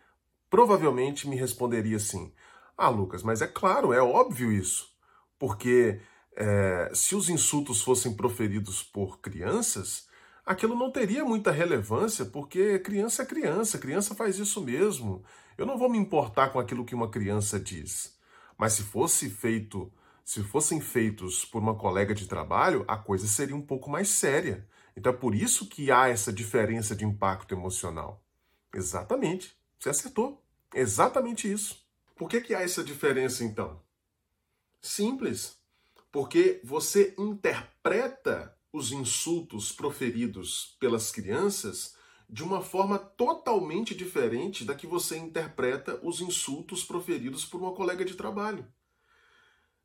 provavelmente 0.51 1.27
me 1.27 1.35
responderia 1.35 1.97
assim: 1.97 2.31
Ah, 2.77 2.89
Lucas, 2.89 3.23
mas 3.23 3.41
é 3.41 3.47
claro, 3.47 3.93
é 3.93 4.01
óbvio 4.01 4.51
isso. 4.51 4.91
Porque 5.39 5.99
é, 6.35 6.91
se 6.93 7.15
os 7.15 7.29
insultos 7.29 7.81
fossem 7.81 8.13
proferidos 8.13 8.83
por 8.83 9.19
crianças, 9.19 10.07
aquilo 10.45 10.75
não 10.75 10.91
teria 10.91 11.25
muita 11.25 11.51
relevância, 11.51 12.25
porque 12.25 12.77
criança 12.79 13.23
é 13.23 13.25
criança, 13.25 13.79
criança 13.79 14.13
faz 14.13 14.37
isso 14.37 14.61
mesmo. 14.61 15.23
Eu 15.57 15.65
não 15.65 15.77
vou 15.77 15.89
me 15.89 15.97
importar 15.97 16.49
com 16.49 16.59
aquilo 16.59 16.85
que 16.85 16.93
uma 16.93 17.09
criança 17.09 17.59
diz. 17.59 18.19
Mas 18.57 18.73
se 18.73 18.83
fosse 18.83 19.29
feito 19.29 19.91
se 20.23 20.43
fossem 20.43 20.79
feitos 20.79 21.43
por 21.43 21.61
uma 21.61 21.75
colega 21.75 22.13
de 22.13 22.27
trabalho, 22.27 22.85
a 22.87 22.95
coisa 22.95 23.27
seria 23.27 23.55
um 23.55 23.61
pouco 23.61 23.89
mais 23.89 24.07
séria. 24.07 24.67
Então 24.95 25.11
é 25.11 25.15
por 25.15 25.33
isso 25.33 25.67
que 25.67 25.91
há 25.91 26.09
essa 26.09 26.31
diferença 26.31 26.95
de 26.95 27.03
impacto 27.03 27.53
emocional. 27.53 28.23
Exatamente. 28.73 29.57
Você 29.79 29.89
acertou. 29.89 30.40
Exatamente 30.73 31.51
isso. 31.51 31.81
Por 32.15 32.29
que, 32.29 32.41
que 32.41 32.53
há 32.55 32.61
essa 32.61 32.83
diferença 32.83 33.43
então? 33.43 33.81
Simples. 34.81 35.57
Porque 36.11 36.59
você 36.63 37.13
interpreta 37.17 38.55
os 38.71 38.91
insultos 38.91 39.71
proferidos 39.71 40.77
pelas 40.79 41.11
crianças 41.11 41.95
de 42.29 42.43
uma 42.43 42.61
forma 42.61 42.97
totalmente 42.97 43.93
diferente 43.93 44.63
da 44.63 44.73
que 44.73 44.87
você 44.87 45.17
interpreta 45.17 45.99
os 46.01 46.21
insultos 46.21 46.83
proferidos 46.83 47.43
por 47.45 47.61
uma 47.61 47.73
colega 47.73 48.05
de 48.05 48.15
trabalho. 48.15 48.65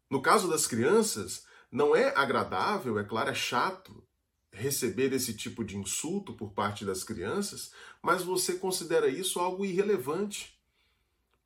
No 0.09 0.23
caso 0.23 0.49
das 0.49 0.67
crianças, 0.67 1.45
não 1.71 1.97
é 1.97 2.15
agradável, 2.15 2.99
é 3.01 3.05
claro, 3.05 3.31
é 3.31 3.35
chato 3.35 4.07
receber 4.53 5.13
esse 5.13 5.35
tipo 5.35 5.65
de 5.65 5.77
insulto 5.77 6.33
por 6.33 6.53
parte 6.53 6.85
das 6.85 7.03
crianças, 7.05 7.73
mas 8.01 8.23
você 8.23 8.55
considera 8.55 9.09
isso 9.09 9.39
algo 9.41 9.67
irrelevante. 9.67 10.56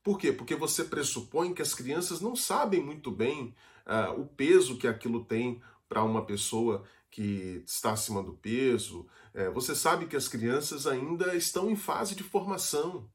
Por 0.03 0.19
quê? 0.19 0.33
Porque 0.33 0.55
você 0.55 0.85
pressupõe 0.85 1.53
que 1.53 1.63
as 1.63 1.75
crianças 1.75 2.21
não 2.21 2.35
sabem 2.35 2.83
muito 2.83 3.11
bem 3.11 3.55
uh, 3.87 4.21
o 4.21 4.27
peso 4.27 4.79
que 4.79 4.89
aquilo 4.89 5.25
tem 5.25 5.61
para 5.89 6.03
uma 6.03 6.25
pessoa 6.25 6.85
que 7.11 7.63
está 7.67 7.93
acima 7.93 8.23
do 8.23 8.33
peso. 8.35 9.07
É, 9.35 9.51
você 9.51 9.75
sabe 9.75 10.07
que 10.07 10.17
as 10.17 10.29
crianças 10.29 10.87
ainda 10.87 11.35
estão 11.35 11.69
em 11.69 11.77
fase 11.77 12.15
de 12.15 12.23
formação. 12.23 13.11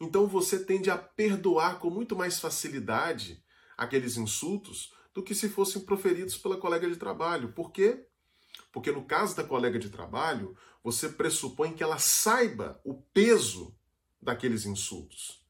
Então 0.00 0.26
você 0.26 0.62
tende 0.62 0.90
a 0.90 0.98
perdoar 0.98 1.78
com 1.78 1.88
muito 1.88 2.14
mais 2.14 2.38
facilidade 2.38 3.42
aqueles 3.76 4.16
insultos 4.16 4.92
do 5.14 5.22
que 5.22 5.34
se 5.34 5.48
fossem 5.48 5.82
proferidos 5.82 6.36
pela 6.36 6.56
colega 6.56 6.88
de 6.88 6.96
trabalho. 6.96 7.52
Por 7.52 7.70
quê? 7.70 8.06
Porque 8.70 8.92
no 8.92 9.04
caso 9.04 9.34
da 9.36 9.44
colega 9.44 9.78
de 9.78 9.90
trabalho, 9.90 10.56
você 10.82 11.08
pressupõe 11.08 11.72
que 11.72 11.82
ela 11.82 11.98
saiba 11.98 12.80
o 12.84 12.94
peso 12.94 13.74
daqueles 14.20 14.66
insultos. 14.66 15.41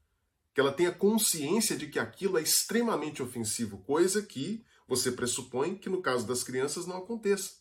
Que 0.55 0.61
ela 0.61 0.73
tenha 0.73 0.93
consciência 0.93 1.77
de 1.77 1.87
que 1.87 1.99
aquilo 1.99 2.39
é 2.39 2.43
extremamente 2.43 3.23
ofensivo, 3.23 3.79
coisa 3.79 4.23
que 4.23 4.65
você 4.87 5.13
pressupõe 5.13 5.77
que 5.77 5.89
no 5.89 6.03
caso 6.03 6.27
das 6.27 6.43
crianças 6.45 6.87
não 6.87 6.99
aconteça. 6.99 7.53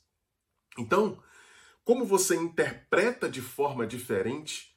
Então, 0.77 1.21
como 1.83 2.05
você 2.05 2.35
interpreta 2.35 3.29
de 3.29 3.41
forma 3.41 3.87
diferente 3.87 4.75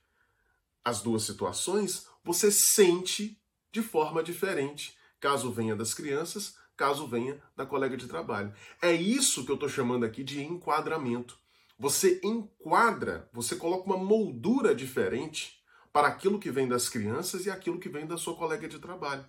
as 0.85 1.03
duas 1.03 1.23
situações, 1.25 2.07
você 2.23 2.51
sente 2.51 3.41
de 3.73 3.83
forma 3.83 4.23
diferente 4.23 4.97
caso 5.25 5.51
venha 5.51 5.75
das 5.75 5.95
crianças, 5.95 6.55
caso 6.77 7.07
venha 7.07 7.43
da 7.57 7.65
colega 7.65 7.97
de 7.97 8.07
trabalho. 8.07 8.53
É 8.83 8.93
isso 8.93 9.43
que 9.43 9.51
eu 9.51 9.55
estou 9.55 9.71
chamando 9.71 10.05
aqui 10.05 10.23
de 10.23 10.45
enquadramento. 10.45 11.39
Você 11.79 12.21
enquadra, 12.23 13.27
você 13.33 13.57
coloca 13.57 13.87
uma 13.87 13.97
moldura 13.97 14.75
diferente 14.75 15.64
para 15.95 16.09
aquilo 16.09 16.41
que 16.41 16.51
vem 16.51 16.67
das 16.67 16.89
crianças 16.89 17.47
e 17.47 17.51
aquilo 17.51 17.79
que 17.79 17.89
vem 17.89 18.05
da 18.05 18.19
sua 18.19 18.35
colega 18.35 18.67
de 18.67 18.81
trabalho. 18.81 19.25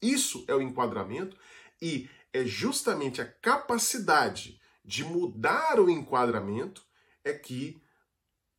Isso 0.00 0.44
é 0.46 0.54
o 0.54 0.62
enquadramento 0.62 1.36
e 1.82 2.08
é 2.32 2.44
justamente 2.44 3.20
a 3.20 3.26
capacidade 3.26 4.60
de 4.84 5.02
mudar 5.02 5.80
o 5.80 5.90
enquadramento 5.90 6.86
é 7.24 7.32
que 7.32 7.82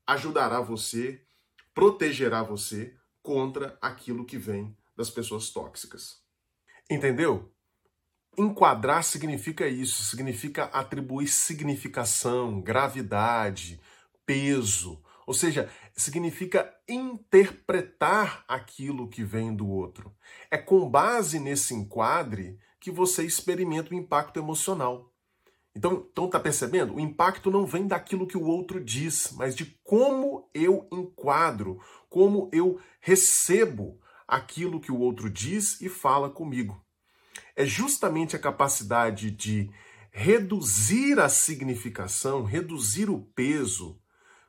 ajudará 0.06 0.60
você, 0.60 1.26
protegerá 1.74 2.44
você 2.44 2.94
contra 3.24 3.78
aquilo 3.82 4.26
que 4.26 4.38
vem 4.38 4.76
das 4.94 5.10
pessoas 5.10 5.50
tóxicas. 5.50 6.22
Entendeu? 6.90 7.50
Enquadrar 8.38 9.06
significa 9.06 9.66
isso, 9.70 10.04
significa 10.04 10.66
atribuir 10.66 11.30
significação, 11.30 12.60
gravidade, 12.60 13.80
peso, 14.26 15.02
ou 15.28 15.34
seja, 15.34 15.70
significa 15.94 16.74
interpretar 16.88 18.46
aquilo 18.48 19.10
que 19.10 19.26
vem 19.26 19.54
do 19.54 19.68
outro. 19.68 20.16
É 20.50 20.58
com 20.58 20.90
base 20.90 21.38
nesse 21.38 21.74
enquadre 21.74 22.58
que 22.80 22.90
você 22.90 23.26
experimenta 23.26 23.94
o 23.94 23.98
impacto 23.98 24.40
emocional. 24.40 25.12
Então, 25.76 26.08
então 26.10 26.30
tá 26.30 26.40
percebendo? 26.40 26.96
O 26.96 27.00
impacto 27.00 27.52
não 27.52 27.66
vem 27.66 27.86
daquilo 27.86 28.26
que 28.26 28.38
o 28.38 28.46
outro 28.46 28.82
diz, 28.82 29.34
mas 29.34 29.54
de 29.54 29.66
como 29.84 30.50
eu 30.54 30.88
enquadro, 30.94 31.82
como 32.10 32.50
eu 32.54 32.80
recebo 33.02 34.00
aquilo 34.26 34.80
que 34.80 34.94
o 34.94 35.00
outro 35.00 35.30
diz 35.30 35.82
e 35.82 35.90
fala 35.90 36.30
comigo. 36.30 36.82
É 37.54 37.66
justamente 37.66 38.34
a 38.34 38.40
capacidade 38.40 39.30
de 39.30 39.70
reduzir 40.10 41.20
a 41.20 41.28
significação, 41.28 42.46
reduzir 42.46 43.10
o 43.10 43.20
peso, 43.20 44.00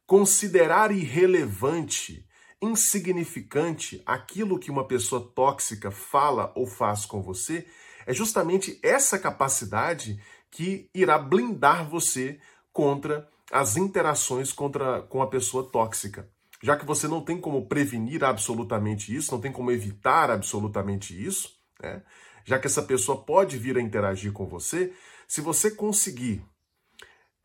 considerar 0.08 0.90
irrelevante 0.90 2.26
insignificante 2.62 4.02
aquilo 4.06 4.58
que 4.58 4.70
uma 4.70 4.88
pessoa 4.88 5.20
tóxica 5.34 5.90
fala 5.90 6.50
ou 6.56 6.66
faz 6.66 7.04
com 7.04 7.22
você, 7.22 7.66
é 8.06 8.14
justamente 8.14 8.80
essa 8.82 9.18
capacidade 9.18 10.18
que 10.50 10.88
irá 10.94 11.18
blindar 11.18 11.86
você 11.86 12.40
contra 12.72 13.28
as 13.52 13.76
interações 13.76 14.50
contra, 14.50 15.02
com 15.02 15.20
a 15.20 15.26
pessoa 15.26 15.70
tóxica. 15.70 16.26
Já 16.62 16.74
que 16.74 16.86
você 16.86 17.06
não 17.06 17.22
tem 17.22 17.38
como 17.38 17.68
prevenir 17.68 18.24
absolutamente 18.24 19.14
isso, 19.14 19.30
não 19.30 19.40
tem 19.42 19.52
como 19.52 19.70
evitar 19.70 20.30
absolutamente 20.30 21.14
isso, 21.22 21.52
né? 21.80 22.02
já 22.46 22.58
que 22.58 22.66
essa 22.66 22.82
pessoa 22.82 23.22
pode 23.24 23.58
vir 23.58 23.76
a 23.76 23.80
interagir 23.80 24.32
com 24.32 24.46
você, 24.46 24.90
se 25.28 25.42
você 25.42 25.70
conseguir 25.70 26.42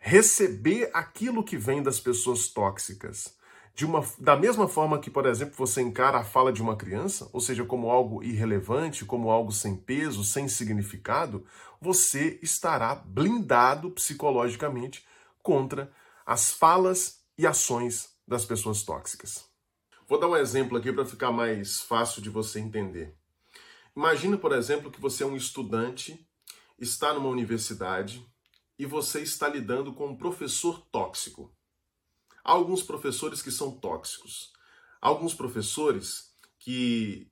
receber 0.05 0.91
aquilo 0.93 1.41
que 1.41 1.55
vem 1.55 1.81
das 1.81 1.97
pessoas 1.97 2.49
tóxicas, 2.49 3.37
de 3.73 3.85
uma, 3.85 4.05
da 4.19 4.35
mesma 4.35 4.67
forma 4.67 4.99
que, 4.99 5.09
por 5.09 5.25
exemplo, 5.25 5.55
você 5.55 5.81
encara 5.81 6.17
a 6.17 6.25
fala 6.25 6.51
de 6.51 6.61
uma 6.61 6.75
criança, 6.75 7.29
ou 7.31 7.39
seja, 7.39 7.63
como 7.63 7.89
algo 7.89 8.21
irrelevante, 8.21 9.05
como 9.05 9.31
algo 9.31 9.53
sem 9.53 9.77
peso, 9.77 10.25
sem 10.25 10.49
significado, 10.49 11.45
você 11.79 12.37
estará 12.43 12.93
blindado 12.95 13.89
psicologicamente 13.91 15.05
contra 15.41 15.89
as 16.25 16.51
falas 16.51 17.21
e 17.37 17.47
ações 17.47 18.09
das 18.27 18.43
pessoas 18.43 18.83
tóxicas. 18.83 19.45
Vou 20.05 20.19
dar 20.19 20.27
um 20.27 20.35
exemplo 20.35 20.77
aqui 20.77 20.91
para 20.91 21.05
ficar 21.05 21.31
mais 21.31 21.79
fácil 21.79 22.21
de 22.21 22.29
você 22.29 22.59
entender. 22.59 23.15
Imagina, 23.95 24.37
por 24.37 24.51
exemplo, 24.51 24.91
que 24.91 24.99
você 24.99 25.23
é 25.23 25.25
um 25.25 25.37
estudante, 25.37 26.27
está 26.77 27.13
numa 27.13 27.29
universidade 27.29 28.21
e 28.77 28.85
você 28.85 29.21
está 29.21 29.47
lidando 29.47 29.93
com 29.93 30.07
um 30.07 30.17
professor 30.17 30.79
tóxico. 30.91 31.55
Há 32.43 32.51
alguns 32.51 32.83
professores 32.83 33.41
que 33.41 33.51
são 33.51 33.71
tóxicos. 33.71 34.51
Há 35.01 35.07
alguns 35.07 35.33
professores 35.33 36.33
que, 36.59 37.31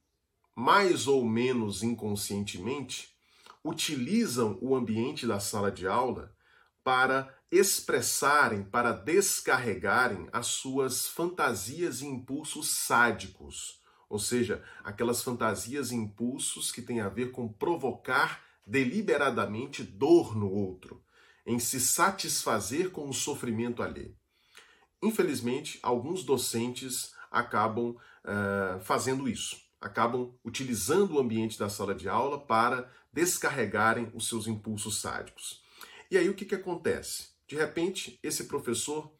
mais 0.55 1.07
ou 1.07 1.25
menos 1.25 1.83
inconscientemente, 1.83 3.15
utilizam 3.63 4.57
o 4.61 4.75
ambiente 4.75 5.27
da 5.27 5.39
sala 5.39 5.71
de 5.71 5.87
aula 5.87 6.35
para 6.83 7.33
expressarem, 7.51 8.63
para 8.63 8.91
descarregarem 8.91 10.27
as 10.31 10.47
suas 10.47 11.07
fantasias 11.07 12.01
e 12.01 12.05
impulsos 12.05 12.69
sádicos, 12.69 13.81
ou 14.09 14.17
seja, 14.17 14.63
aquelas 14.83 15.21
fantasias 15.21 15.91
e 15.91 15.95
impulsos 15.95 16.71
que 16.71 16.81
têm 16.81 17.01
a 17.01 17.09
ver 17.09 17.31
com 17.31 17.51
provocar 17.51 18.43
deliberadamente 18.65 19.83
dor 19.83 20.35
no 20.35 20.49
outro, 20.49 21.03
em 21.45 21.59
se 21.59 21.79
satisfazer 21.79 22.91
com 22.91 23.09
o 23.09 23.13
sofrimento 23.13 23.81
alheio. 23.81 24.15
Infelizmente, 25.01 25.79
alguns 25.81 26.23
docentes 26.23 27.13
acabam 27.31 27.95
uh, 27.95 28.79
fazendo 28.81 29.27
isso, 29.27 29.57
acabam 29.79 30.33
utilizando 30.43 31.15
o 31.15 31.19
ambiente 31.19 31.57
da 31.57 31.69
sala 31.69 31.95
de 31.95 32.07
aula 32.07 32.39
para 32.39 32.89
descarregarem 33.11 34.11
os 34.13 34.27
seus 34.27 34.47
impulsos 34.47 35.01
sádicos. 35.01 35.61
E 36.09 36.17
aí 36.17 36.29
o 36.29 36.33
que, 36.33 36.45
que 36.45 36.55
acontece? 36.55 37.29
De 37.47 37.55
repente, 37.55 38.19
esse 38.21 38.45
professor 38.45 39.11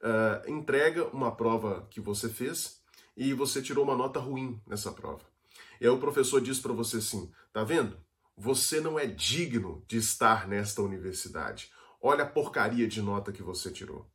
uh, 0.00 0.50
entrega 0.50 1.06
uma 1.08 1.34
prova 1.34 1.86
que 1.90 2.00
você 2.00 2.28
fez 2.28 2.80
e 3.16 3.32
você 3.32 3.62
tirou 3.62 3.84
uma 3.84 3.96
nota 3.96 4.20
ruim 4.20 4.60
nessa 4.66 4.92
prova. 4.92 5.24
E 5.80 5.84
aí 5.86 5.90
o 5.90 5.98
professor 5.98 6.40
diz 6.40 6.60
para 6.60 6.72
você 6.72 6.98
assim: 6.98 7.32
tá 7.52 7.64
vendo? 7.64 7.96
Você 8.42 8.80
não 8.80 8.98
é 8.98 9.06
digno 9.06 9.84
de 9.86 9.98
estar 9.98 10.48
nesta 10.48 10.80
universidade. 10.80 11.70
Olha 12.00 12.24
a 12.24 12.26
porcaria 12.26 12.88
de 12.88 13.02
nota 13.02 13.30
que 13.30 13.42
você 13.42 13.70
tirou. 13.70 14.10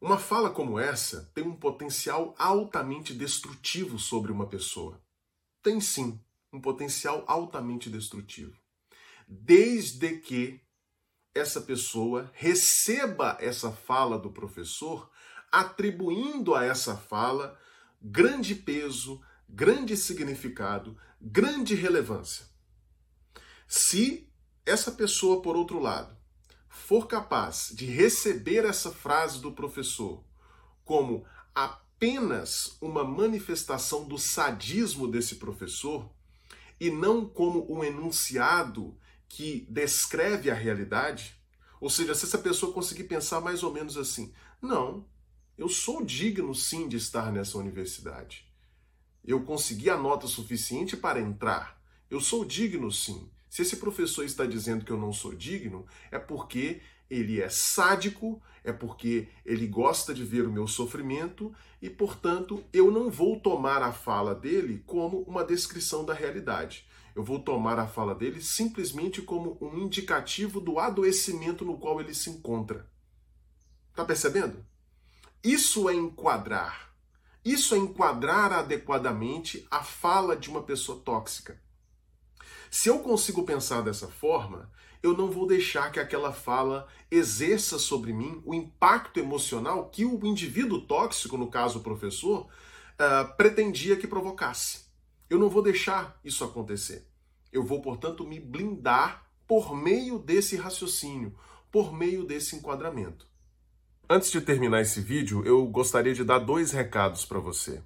Uma 0.00 0.16
fala 0.16 0.50
como 0.50 0.78
essa 0.78 1.28
tem 1.34 1.42
um 1.42 1.56
potencial 1.56 2.32
altamente 2.38 3.12
destrutivo 3.12 3.98
sobre 3.98 4.30
uma 4.30 4.46
pessoa. 4.46 5.02
Tem 5.60 5.80
sim 5.80 6.20
um 6.52 6.60
potencial 6.60 7.24
altamente 7.26 7.90
destrutivo. 7.90 8.56
Desde 9.26 10.18
que 10.18 10.60
essa 11.34 11.60
pessoa 11.60 12.30
receba 12.32 13.36
essa 13.40 13.72
fala 13.72 14.16
do 14.16 14.30
professor, 14.30 15.10
atribuindo 15.50 16.54
a 16.54 16.64
essa 16.64 16.96
fala 16.96 17.58
grande 18.00 18.54
peso, 18.54 19.20
grande 19.48 19.96
significado, 19.96 20.96
grande 21.20 21.74
relevância. 21.74 22.49
Se 23.72 24.28
essa 24.66 24.90
pessoa, 24.90 25.40
por 25.40 25.54
outro 25.54 25.78
lado, 25.78 26.16
for 26.68 27.06
capaz 27.06 27.72
de 27.72 27.86
receber 27.86 28.64
essa 28.64 28.90
frase 28.90 29.40
do 29.40 29.52
professor 29.52 30.24
como 30.84 31.24
apenas 31.54 32.76
uma 32.80 33.04
manifestação 33.04 34.08
do 34.08 34.18
sadismo 34.18 35.06
desse 35.06 35.36
professor 35.36 36.10
e 36.80 36.90
não 36.90 37.24
como 37.24 37.72
um 37.72 37.84
enunciado 37.84 38.98
que 39.28 39.64
descreve 39.70 40.50
a 40.50 40.54
realidade, 40.54 41.40
ou 41.80 41.88
seja, 41.88 42.12
se 42.12 42.24
essa 42.24 42.38
pessoa 42.38 42.72
conseguir 42.72 43.04
pensar 43.04 43.40
mais 43.40 43.62
ou 43.62 43.72
menos 43.72 43.96
assim, 43.96 44.34
não, 44.60 45.06
eu 45.56 45.68
sou 45.68 46.04
digno 46.04 46.56
sim 46.56 46.88
de 46.88 46.96
estar 46.96 47.30
nessa 47.30 47.56
universidade. 47.56 48.52
Eu 49.24 49.44
consegui 49.44 49.88
a 49.88 49.96
nota 49.96 50.26
suficiente 50.26 50.96
para 50.96 51.20
entrar. 51.20 51.80
Eu 52.10 52.20
sou 52.20 52.44
digno 52.44 52.90
sim. 52.90 53.30
Se 53.50 53.62
esse 53.62 53.76
professor 53.76 54.24
está 54.24 54.46
dizendo 54.46 54.84
que 54.84 54.92
eu 54.92 54.96
não 54.96 55.12
sou 55.12 55.34
digno, 55.34 55.84
é 56.08 56.20
porque 56.20 56.80
ele 57.10 57.40
é 57.40 57.48
sádico, 57.48 58.40
é 58.62 58.72
porque 58.72 59.26
ele 59.44 59.66
gosta 59.66 60.14
de 60.14 60.24
ver 60.24 60.46
o 60.46 60.52
meu 60.52 60.68
sofrimento 60.68 61.52
e, 61.82 61.90
portanto, 61.90 62.62
eu 62.72 62.92
não 62.92 63.10
vou 63.10 63.40
tomar 63.40 63.82
a 63.82 63.92
fala 63.92 64.36
dele 64.36 64.84
como 64.86 65.22
uma 65.22 65.44
descrição 65.44 66.04
da 66.04 66.14
realidade. 66.14 66.86
Eu 67.12 67.24
vou 67.24 67.40
tomar 67.40 67.76
a 67.80 67.88
fala 67.88 68.14
dele 68.14 68.40
simplesmente 68.40 69.20
como 69.20 69.58
um 69.60 69.76
indicativo 69.78 70.60
do 70.60 70.78
adoecimento 70.78 71.64
no 71.64 71.76
qual 71.76 72.00
ele 72.00 72.14
se 72.14 72.30
encontra. 72.30 72.88
Tá 73.96 74.04
percebendo? 74.04 74.64
Isso 75.42 75.90
é 75.90 75.94
enquadrar. 75.94 76.94
Isso 77.44 77.74
é 77.74 77.78
enquadrar 77.78 78.52
adequadamente 78.52 79.66
a 79.68 79.82
fala 79.82 80.36
de 80.36 80.48
uma 80.48 80.62
pessoa 80.62 81.00
tóxica. 81.00 81.60
Se 82.70 82.88
eu 82.88 83.00
consigo 83.00 83.42
pensar 83.42 83.82
dessa 83.82 84.06
forma, 84.06 84.70
eu 85.02 85.16
não 85.16 85.28
vou 85.28 85.44
deixar 85.44 85.90
que 85.90 85.98
aquela 85.98 86.32
fala 86.32 86.86
exerça 87.10 87.80
sobre 87.80 88.12
mim 88.12 88.40
o 88.44 88.54
impacto 88.54 89.18
emocional 89.18 89.88
que 89.88 90.04
o 90.04 90.24
indivíduo 90.24 90.80
tóxico, 90.80 91.36
no 91.36 91.50
caso 91.50 91.80
o 91.80 91.82
professor, 91.82 92.46
uh, 92.46 93.36
pretendia 93.36 93.96
que 93.96 94.06
provocasse. 94.06 94.84
Eu 95.28 95.38
não 95.38 95.48
vou 95.48 95.62
deixar 95.62 96.18
isso 96.24 96.44
acontecer. 96.44 97.06
Eu 97.52 97.64
vou, 97.64 97.82
portanto, 97.82 98.24
me 98.24 98.38
blindar 98.38 99.26
por 99.48 99.74
meio 99.74 100.18
desse 100.20 100.54
raciocínio, 100.54 101.34
por 101.72 101.92
meio 101.92 102.24
desse 102.24 102.54
enquadramento. 102.54 103.26
Antes 104.08 104.30
de 104.30 104.40
terminar 104.40 104.80
esse 104.80 105.00
vídeo, 105.00 105.44
eu 105.44 105.66
gostaria 105.66 106.14
de 106.14 106.22
dar 106.22 106.38
dois 106.38 106.70
recados 106.70 107.24
para 107.24 107.40
você. 107.40 107.82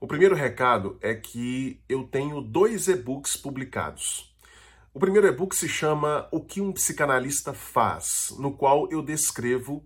O 0.00 0.06
primeiro 0.06 0.34
recado 0.34 0.96
é 1.00 1.12
que 1.12 1.80
eu 1.88 2.04
tenho 2.04 2.40
dois 2.40 2.86
e-books 2.86 3.36
publicados. 3.36 4.32
O 4.94 5.00
primeiro 5.00 5.26
e-book 5.26 5.56
se 5.56 5.68
chama 5.68 6.28
O 6.30 6.40
que 6.40 6.60
um 6.60 6.72
psicanalista 6.72 7.52
faz, 7.52 8.32
no 8.38 8.52
qual 8.52 8.88
eu 8.92 9.02
descrevo 9.02 9.84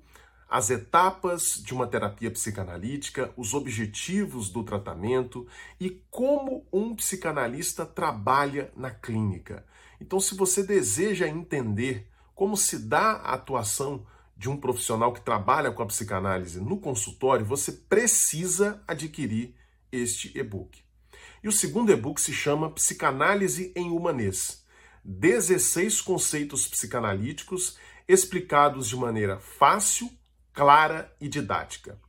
as 0.51 0.69
etapas 0.69 1.63
de 1.65 1.73
uma 1.73 1.87
terapia 1.87 2.31
psicanalítica, 2.31 3.33
os 3.39 3.55
objetivos 3.55 4.51
do 4.51 4.63
tratamento 4.63 5.47
e 5.81 6.03
como 6.11 6.67
um 6.71 6.95
psicanalista 6.95 7.87
trabalha 7.87 8.71
na 8.77 8.91
clínica. 8.91 9.65
Então, 9.99 10.21
se 10.21 10.35
você 10.35 10.63
deseja 10.63 11.27
entender 11.27 12.07
como 12.35 12.55
se 12.55 12.79
dá 12.79 13.13
a 13.13 13.33
atuação 13.33 14.05
de 14.37 14.51
um 14.51 14.59
profissional 14.59 15.15
que 15.15 15.23
trabalha 15.23 15.71
com 15.71 15.83
a 15.83 15.87
psicanálise 15.87 16.61
no 16.61 16.79
consultório, 16.79 17.47
você 17.47 17.73
precisa 17.73 18.83
adquirir 18.87 19.55
este 19.93 20.37
e-book. 20.37 20.83
E 21.43 21.49
o 21.49 21.53
segundo 21.53 21.93
e-book 21.93 22.21
se 22.21 22.33
chama 22.33 22.71
Psicanálise 22.71 23.73
em 23.77 23.91
Humanês. 23.91 24.65
16 25.05 26.01
conceitos 26.01 26.67
psicanalíticos 26.67 27.77
explicados 28.09 28.89
de 28.89 28.97
maneira 28.97 29.39
fácil, 29.39 30.11
clara 30.53 31.15
e 31.21 31.29
didática. 31.29 32.01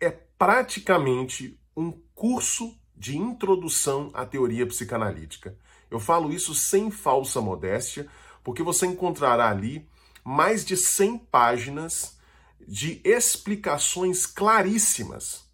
É 0.00 0.10
praticamente 0.10 1.58
um 1.76 1.92
curso 2.14 2.76
de 2.96 3.16
introdução 3.16 4.10
à 4.12 4.26
teoria 4.26 4.66
psicanalítica. 4.66 5.56
Eu 5.90 6.00
falo 6.00 6.32
isso 6.32 6.54
sem 6.54 6.90
falsa 6.90 7.40
modéstia, 7.40 8.08
porque 8.42 8.62
você 8.62 8.86
encontrará 8.86 9.48
ali 9.48 9.88
mais 10.24 10.64
de 10.64 10.76
100 10.76 11.18
páginas 11.18 12.18
de 12.66 13.00
explicações 13.04 14.26
claríssimas 14.26 15.47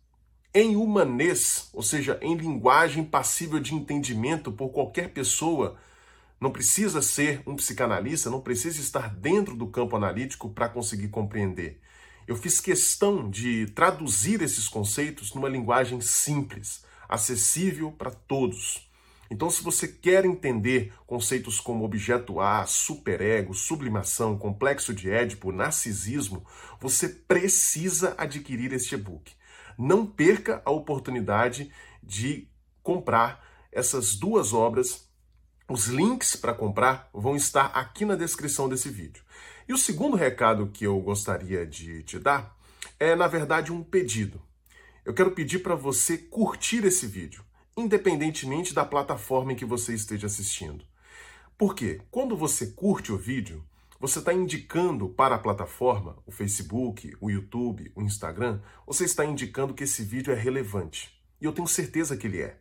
em 0.55 0.77
humanês, 0.77 1.69
ou 1.73 1.83
seja, 1.83 2.17
em 2.23 2.37
linguagem 2.37 3.03
passível 3.03 3.59
de 3.59 3.75
entendimento 3.75 4.53
por 4.53 4.69
qualquer 4.69 5.09
pessoa, 5.09 5.77
não 6.41 6.51
precisa 6.51 7.03
ser 7.03 7.43
um 7.45 7.57
psicanalista, 7.57 8.31
não 8.31 8.41
precisa 8.41 8.81
estar 8.81 9.13
dentro 9.13 9.57
do 9.57 9.67
campo 9.67 9.97
analítico 9.97 10.49
para 10.49 10.69
conseguir 10.69 11.09
compreender. 11.09 11.81
Eu 12.27 12.37
fiz 12.37 12.61
questão 12.61 13.29
de 13.29 13.67
traduzir 13.75 14.43
esses 14.43 14.69
conceitos 14.69 15.35
numa 15.35 15.49
linguagem 15.49 16.01
simples, 16.01 16.85
acessível 17.09 17.91
para 17.91 18.11
todos. 18.11 18.89
Então, 19.31 19.51
se 19.51 19.63
você 19.63 19.89
quer 19.89 20.25
entender 20.25 20.93
conceitos 21.07 21.59
como 21.59 21.85
objeto 21.85 22.39
A, 22.41 22.65
superego, 22.67 23.55
sublimação, 23.55 24.39
complexo 24.39 24.95
de 24.95 25.11
Édipo, 25.11 25.51
narcisismo, 25.51 26.45
você 26.81 27.09
precisa 27.09 28.15
adquirir 28.17 28.73
este 28.73 28.95
e-book. 28.95 29.33
Não 29.79 30.07
perca 30.07 30.63
a 30.65 30.71
oportunidade 30.71 31.71
de 32.03 32.49
comprar 32.83 33.45
essas 33.73 34.15
duas 34.15 34.53
obras. 34.53 35.09
Os 35.69 35.87
links 35.87 36.37
para 36.37 36.55
comprar 36.55 37.09
vão 37.13 37.35
estar 37.35 37.67
aqui 37.67 38.05
na 38.05 38.17
descrição 38.17 38.69
desse 38.69 38.89
vídeo. 38.89 39.25
E 39.67 39.73
o 39.73 39.79
segundo 39.79 40.17
recado 40.17 40.71
que 40.73 40.85
eu 40.85 40.99
gostaria 41.01 41.67
de 41.67 42.03
te 42.03 42.19
dar 42.19 42.55
é, 42.99 43.17
na 43.17 43.27
verdade, 43.27 43.73
um 43.73 43.83
pedido. 43.83 44.41
Eu 45.05 45.15
quero 45.15 45.33
pedir 45.33 45.61
para 45.61 45.75
você 45.75 46.17
curtir 46.17 46.85
esse 46.85 47.07
vídeo, 47.07 47.45
independentemente 47.77 48.73
da 48.73 48.85
plataforma 48.85 49.53
em 49.53 49.57
que 49.57 49.65
você 49.65 49.95
esteja 49.95 50.27
assistindo. 50.27 50.85
Por 51.57 51.75
quê? 51.75 52.01
Quando 52.11 52.37
você 52.37 52.69
curte 52.69 53.13
o 53.13 53.19
vídeo, 53.19 53.65
você 54.07 54.19
está 54.19 54.35
indicando 54.35 55.09
para 55.09 55.37
a 55.37 55.39
plataforma, 55.39 56.19
o 56.27 56.31
Facebook, 56.31 57.17
o 57.23 57.31
YouTube, 57.31 57.91
o 57.97 58.03
Instagram, 58.03 58.61
você 58.87 59.07
está 59.07 59.25
indicando 59.25 59.73
que 59.73 59.85
esse 59.85 60.05
vídeo 60.05 60.31
é 60.31 60.37
relevante. 60.37 61.19
E 61.41 61.47
eu 61.47 61.53
tenho 61.53 61.67
certeza 61.67 62.15
que 62.15 62.27
ele 62.27 62.43
é. 62.43 62.61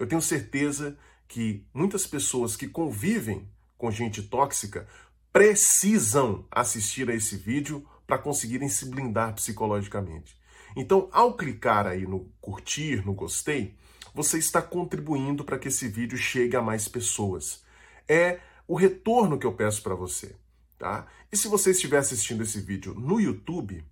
Eu 0.00 0.08
tenho 0.08 0.20
certeza 0.20 0.98
que 1.28 1.64
muitas 1.72 2.08
pessoas 2.08 2.56
que 2.56 2.66
convivem 2.66 3.48
com 3.78 3.88
gente 3.88 4.20
tóxica 4.20 4.88
precisam 5.32 6.44
assistir 6.50 7.08
a 7.08 7.14
esse 7.14 7.36
vídeo 7.36 7.86
para 8.04 8.18
conseguirem 8.18 8.68
se 8.68 8.86
blindar 8.86 9.32
psicologicamente. 9.36 10.36
Então, 10.74 11.08
ao 11.12 11.36
clicar 11.36 11.86
aí 11.86 12.04
no 12.04 12.28
curtir, 12.40 13.06
no 13.06 13.14
gostei, 13.14 13.76
você 14.12 14.38
está 14.38 14.60
contribuindo 14.60 15.44
para 15.44 15.56
que 15.56 15.68
esse 15.68 15.86
vídeo 15.86 16.18
chegue 16.18 16.56
a 16.56 16.62
mais 16.62 16.88
pessoas. 16.88 17.62
É 18.08 18.40
o 18.66 18.74
retorno 18.74 19.38
que 19.38 19.46
eu 19.46 19.52
peço 19.52 19.84
para 19.84 19.94
você, 19.94 20.34
tá? 20.80 21.06
E 21.30 21.36
se 21.36 21.46
você 21.46 21.72
estiver 21.72 21.98
assistindo 21.98 22.42
esse 22.42 22.58
vídeo 22.58 22.94
no 22.94 23.20
YouTube, 23.20 23.84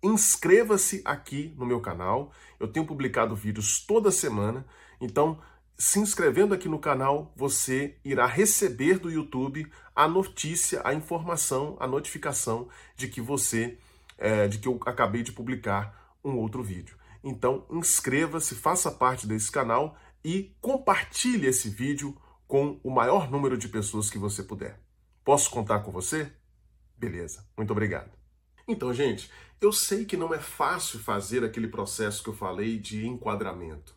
inscreva-se 0.00 1.02
aqui 1.04 1.52
no 1.58 1.66
meu 1.66 1.80
canal. 1.80 2.32
Eu 2.60 2.68
tenho 2.68 2.86
publicado 2.86 3.34
vídeos 3.34 3.84
toda 3.84 4.12
semana, 4.12 4.64
então 5.00 5.40
se 5.76 5.98
inscrevendo 5.98 6.54
aqui 6.54 6.68
no 6.68 6.78
canal, 6.78 7.32
você 7.34 7.96
irá 8.04 8.24
receber 8.24 8.98
do 8.98 9.10
YouTube 9.10 9.66
a 9.96 10.06
notícia, 10.06 10.80
a 10.84 10.94
informação, 10.94 11.76
a 11.80 11.88
notificação 11.88 12.68
de 12.96 13.08
que 13.08 13.20
você, 13.20 13.76
é, 14.16 14.46
de 14.46 14.58
que 14.58 14.68
eu 14.68 14.78
acabei 14.86 15.24
de 15.24 15.32
publicar 15.32 16.16
um 16.22 16.36
outro 16.36 16.62
vídeo. 16.62 16.96
Então, 17.24 17.66
inscreva-se, 17.68 18.54
faça 18.54 18.92
parte 18.92 19.26
desse 19.26 19.50
canal 19.50 19.96
e 20.24 20.54
compartilhe 20.60 21.46
esse 21.46 21.68
vídeo 21.68 22.16
com 22.46 22.78
o 22.84 22.90
maior 22.90 23.30
número 23.30 23.58
de 23.58 23.68
pessoas 23.68 24.08
que 24.08 24.18
você 24.18 24.42
puder. 24.42 24.78
Posso 25.30 25.48
contar 25.48 25.78
com 25.84 25.92
você? 25.92 26.28
Beleza, 26.98 27.46
muito 27.56 27.70
obrigado. 27.70 28.10
Então, 28.66 28.92
gente, 28.92 29.30
eu 29.60 29.72
sei 29.72 30.04
que 30.04 30.16
não 30.16 30.34
é 30.34 30.40
fácil 30.40 30.98
fazer 30.98 31.44
aquele 31.44 31.68
processo 31.68 32.20
que 32.20 32.28
eu 32.28 32.34
falei 32.34 32.76
de 32.80 33.06
enquadramento. 33.06 33.94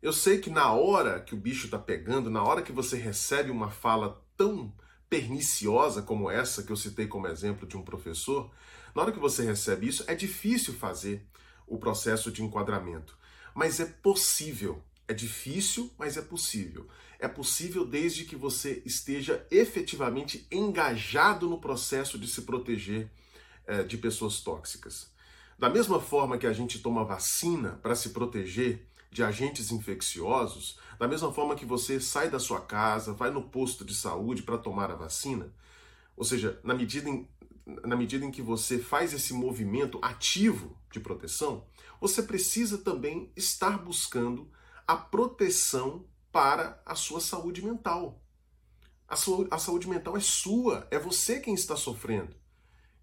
Eu 0.00 0.12
sei 0.12 0.38
que 0.38 0.48
na 0.48 0.70
hora 0.70 1.18
que 1.18 1.34
o 1.34 1.36
bicho 1.36 1.68
tá 1.68 1.76
pegando, 1.76 2.30
na 2.30 2.44
hora 2.44 2.62
que 2.62 2.70
você 2.70 2.96
recebe 2.96 3.50
uma 3.50 3.68
fala 3.68 4.24
tão 4.36 4.72
perniciosa 5.10 6.02
como 6.02 6.30
essa 6.30 6.62
que 6.62 6.70
eu 6.70 6.76
citei 6.76 7.08
como 7.08 7.26
exemplo 7.26 7.66
de 7.66 7.76
um 7.76 7.82
professor, 7.82 8.48
na 8.94 9.02
hora 9.02 9.10
que 9.10 9.18
você 9.18 9.44
recebe 9.44 9.88
isso, 9.88 10.04
é 10.06 10.14
difícil 10.14 10.72
fazer 10.72 11.26
o 11.66 11.78
processo 11.78 12.30
de 12.30 12.44
enquadramento. 12.44 13.18
Mas 13.52 13.80
é 13.80 13.86
possível. 13.86 14.80
É 15.08 15.14
difícil, 15.14 15.92
mas 15.98 16.16
é 16.16 16.22
possível. 16.22 16.86
É 17.18 17.28
possível 17.28 17.86
desde 17.86 18.24
que 18.24 18.36
você 18.36 18.82
esteja 18.84 19.46
efetivamente 19.50 20.46
engajado 20.50 21.48
no 21.48 21.60
processo 21.60 22.18
de 22.18 22.26
se 22.26 22.42
proteger 22.42 23.10
é, 23.66 23.82
de 23.82 23.96
pessoas 23.96 24.40
tóxicas. 24.40 25.10
Da 25.58 25.70
mesma 25.70 26.00
forma 26.00 26.36
que 26.36 26.46
a 26.46 26.52
gente 26.52 26.80
toma 26.80 27.04
vacina 27.04 27.78
para 27.82 27.94
se 27.94 28.10
proteger 28.10 28.86
de 29.10 29.22
agentes 29.22 29.70
infecciosos, 29.70 30.78
da 30.98 31.08
mesma 31.08 31.32
forma 31.32 31.56
que 31.56 31.64
você 31.64 31.98
sai 31.98 32.28
da 32.28 32.38
sua 32.38 32.60
casa, 32.60 33.14
vai 33.14 33.30
no 33.30 33.42
posto 33.42 33.84
de 33.84 33.94
saúde 33.94 34.42
para 34.42 34.58
tomar 34.58 34.90
a 34.90 34.96
vacina, 34.96 35.50
ou 36.14 36.24
seja, 36.24 36.60
na 36.62 36.74
medida, 36.74 37.08
em, 37.08 37.26
na 37.84 37.96
medida 37.96 38.24
em 38.24 38.30
que 38.30 38.42
você 38.42 38.78
faz 38.78 39.14
esse 39.14 39.32
movimento 39.32 39.98
ativo 40.02 40.76
de 40.90 41.00
proteção, 41.00 41.64
você 42.00 42.22
precisa 42.22 42.76
também 42.76 43.30
estar 43.34 43.78
buscando 43.78 44.50
a 44.86 44.96
proteção 44.96 46.06
para 46.30 46.80
a 46.84 46.94
sua 46.94 47.20
saúde 47.20 47.62
mental. 47.62 48.22
A, 49.08 49.16
sua, 49.16 49.46
a 49.50 49.58
saúde 49.58 49.88
mental 49.88 50.16
é 50.16 50.20
sua, 50.20 50.86
é 50.90 50.98
você 50.98 51.40
quem 51.40 51.54
está 51.54 51.76
sofrendo. 51.76 52.34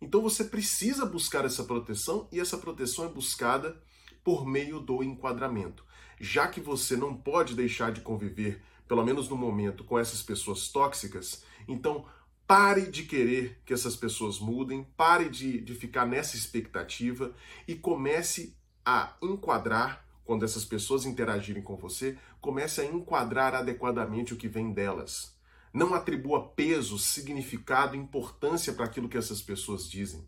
Então 0.02 0.22
você 0.22 0.44
precisa 0.44 1.06
buscar 1.06 1.46
essa 1.46 1.64
proteção 1.64 2.28
e 2.32 2.40
essa 2.40 2.58
proteção 2.58 3.06
é 3.06 3.10
buscada 3.10 3.82
por 4.24 4.46
meio 4.46 4.80
do 4.80 5.02
enquadramento 5.04 5.84
já 6.24 6.48
que 6.48 6.62
você 6.62 6.96
não 6.96 7.14
pode 7.14 7.54
deixar 7.54 7.92
de 7.92 8.00
conviver, 8.00 8.62
pelo 8.88 9.04
menos 9.04 9.28
no 9.28 9.36
momento, 9.36 9.84
com 9.84 10.00
essas 10.00 10.22
pessoas 10.22 10.70
tóxicas, 10.70 11.44
então 11.68 12.06
pare 12.48 12.90
de 12.90 13.04
querer 13.04 13.62
que 13.66 13.74
essas 13.74 13.96
pessoas 13.96 14.40
mudem, 14.40 14.86
pare 14.96 15.30
de, 15.30 15.60
de 15.60 15.74
ficar 15.76 16.06
nessa 16.06 16.38
expectativa 16.38 17.34
e 17.68 17.76
comece 17.76 18.56
a 18.86 19.16
enquadrar, 19.22 20.06
quando 20.26 20.46
essas 20.46 20.64
pessoas 20.64 21.06
interagirem 21.06 21.62
com 21.62 21.76
você, 21.76 22.18
comece 22.40 22.82
a 22.82 22.86
enquadrar 22.86 23.54
adequadamente 23.54 24.34
o 24.34 24.38
que 24.38 24.48
vem 24.48 24.72
delas. 24.72 25.36
Não 25.74 25.94
atribua 25.94 26.50
peso, 26.50 26.98
significado, 27.00 27.96
importância 27.96 28.74
para 28.74 28.86
aquilo 28.86 29.10
que 29.10 29.18
essas 29.18 29.42
pessoas 29.42 29.90
dizem. 29.90 30.28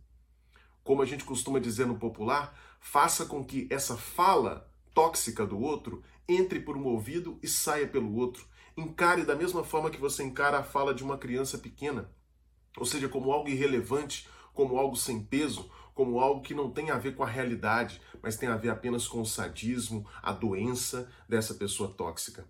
Como 0.84 1.02
a 1.02 1.06
gente 1.06 1.24
costuma 1.24 1.60
dizer 1.60 1.86
no 1.86 1.98
popular, 1.98 2.58
faça 2.80 3.26
com 3.26 3.44
que 3.44 3.68
essa 3.70 3.96
fala 3.96 4.70
tóxica 4.94 5.46
do 5.46 5.60
outro 5.60 6.04
entre 6.28 6.60
por 6.60 6.78
um 6.78 6.86
ouvido 6.86 7.40
e 7.42 7.48
saia 7.48 7.88
pelo 7.88 8.16
outro. 8.16 8.46
Encare 8.78 9.24
da 9.24 9.36
mesma 9.36 9.64
forma 9.64 9.90
que 9.90 10.00
você 10.00 10.24
encara 10.24 10.60
a 10.60 10.64
fala 10.64 10.94
de 10.94 11.04
uma 11.04 11.18
criança 11.18 11.58
pequena, 11.58 12.12
ou 12.78 12.86
seja, 12.86 13.08
como 13.08 13.32
algo 13.32 13.50
irrelevante, 13.50 14.28
como 14.54 14.78
algo 14.78 14.96
sem 14.96 15.24
peso, 15.24 15.70
como 15.96 16.20
algo 16.20 16.42
que 16.42 16.54
não 16.54 16.70
tem 16.70 16.92
a 16.92 16.98
ver 16.98 17.16
com 17.16 17.24
a 17.24 17.28
realidade, 17.28 18.02
mas 18.22 18.36
tem 18.36 18.50
a 18.50 18.58
ver 18.58 18.70
apenas 18.70 19.08
com 19.08 19.22
o 19.22 19.26
sadismo, 19.26 20.06
a 20.22 20.32
doença 20.34 21.10
dessa 21.28 21.56
pessoa 21.56 21.90
tóxica. 21.90 22.46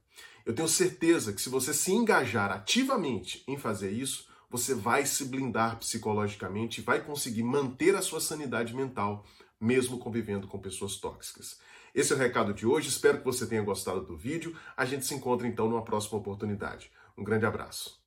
Eu 0.45 0.53
tenho 0.53 0.67
certeza 0.67 1.31
que 1.31 1.41
se 1.41 1.49
você 1.49 1.73
se 1.73 1.93
engajar 1.93 2.51
ativamente 2.51 3.43
em 3.47 3.55
fazer 3.55 3.91
isso, 3.91 4.27
você 4.49 4.73
vai 4.73 5.05
se 5.05 5.25
blindar 5.25 5.77
psicologicamente 5.77 6.81
e 6.81 6.83
vai 6.83 7.03
conseguir 7.03 7.43
manter 7.43 7.95
a 7.95 8.01
sua 8.01 8.19
sanidade 8.19 8.75
mental, 8.75 9.23
mesmo 9.61 9.99
convivendo 9.99 10.47
com 10.47 10.59
pessoas 10.59 10.95
tóxicas. 10.97 11.59
Esse 11.93 12.13
é 12.13 12.15
o 12.15 12.19
recado 12.19 12.53
de 12.53 12.65
hoje, 12.65 12.89
espero 12.89 13.19
que 13.19 13.25
você 13.25 13.45
tenha 13.45 13.61
gostado 13.61 14.01
do 14.01 14.17
vídeo. 14.17 14.55
A 14.75 14.85
gente 14.85 15.05
se 15.05 15.13
encontra 15.13 15.47
então 15.47 15.69
numa 15.69 15.85
próxima 15.85 16.17
oportunidade. 16.17 16.91
Um 17.17 17.23
grande 17.23 17.45
abraço. 17.45 18.04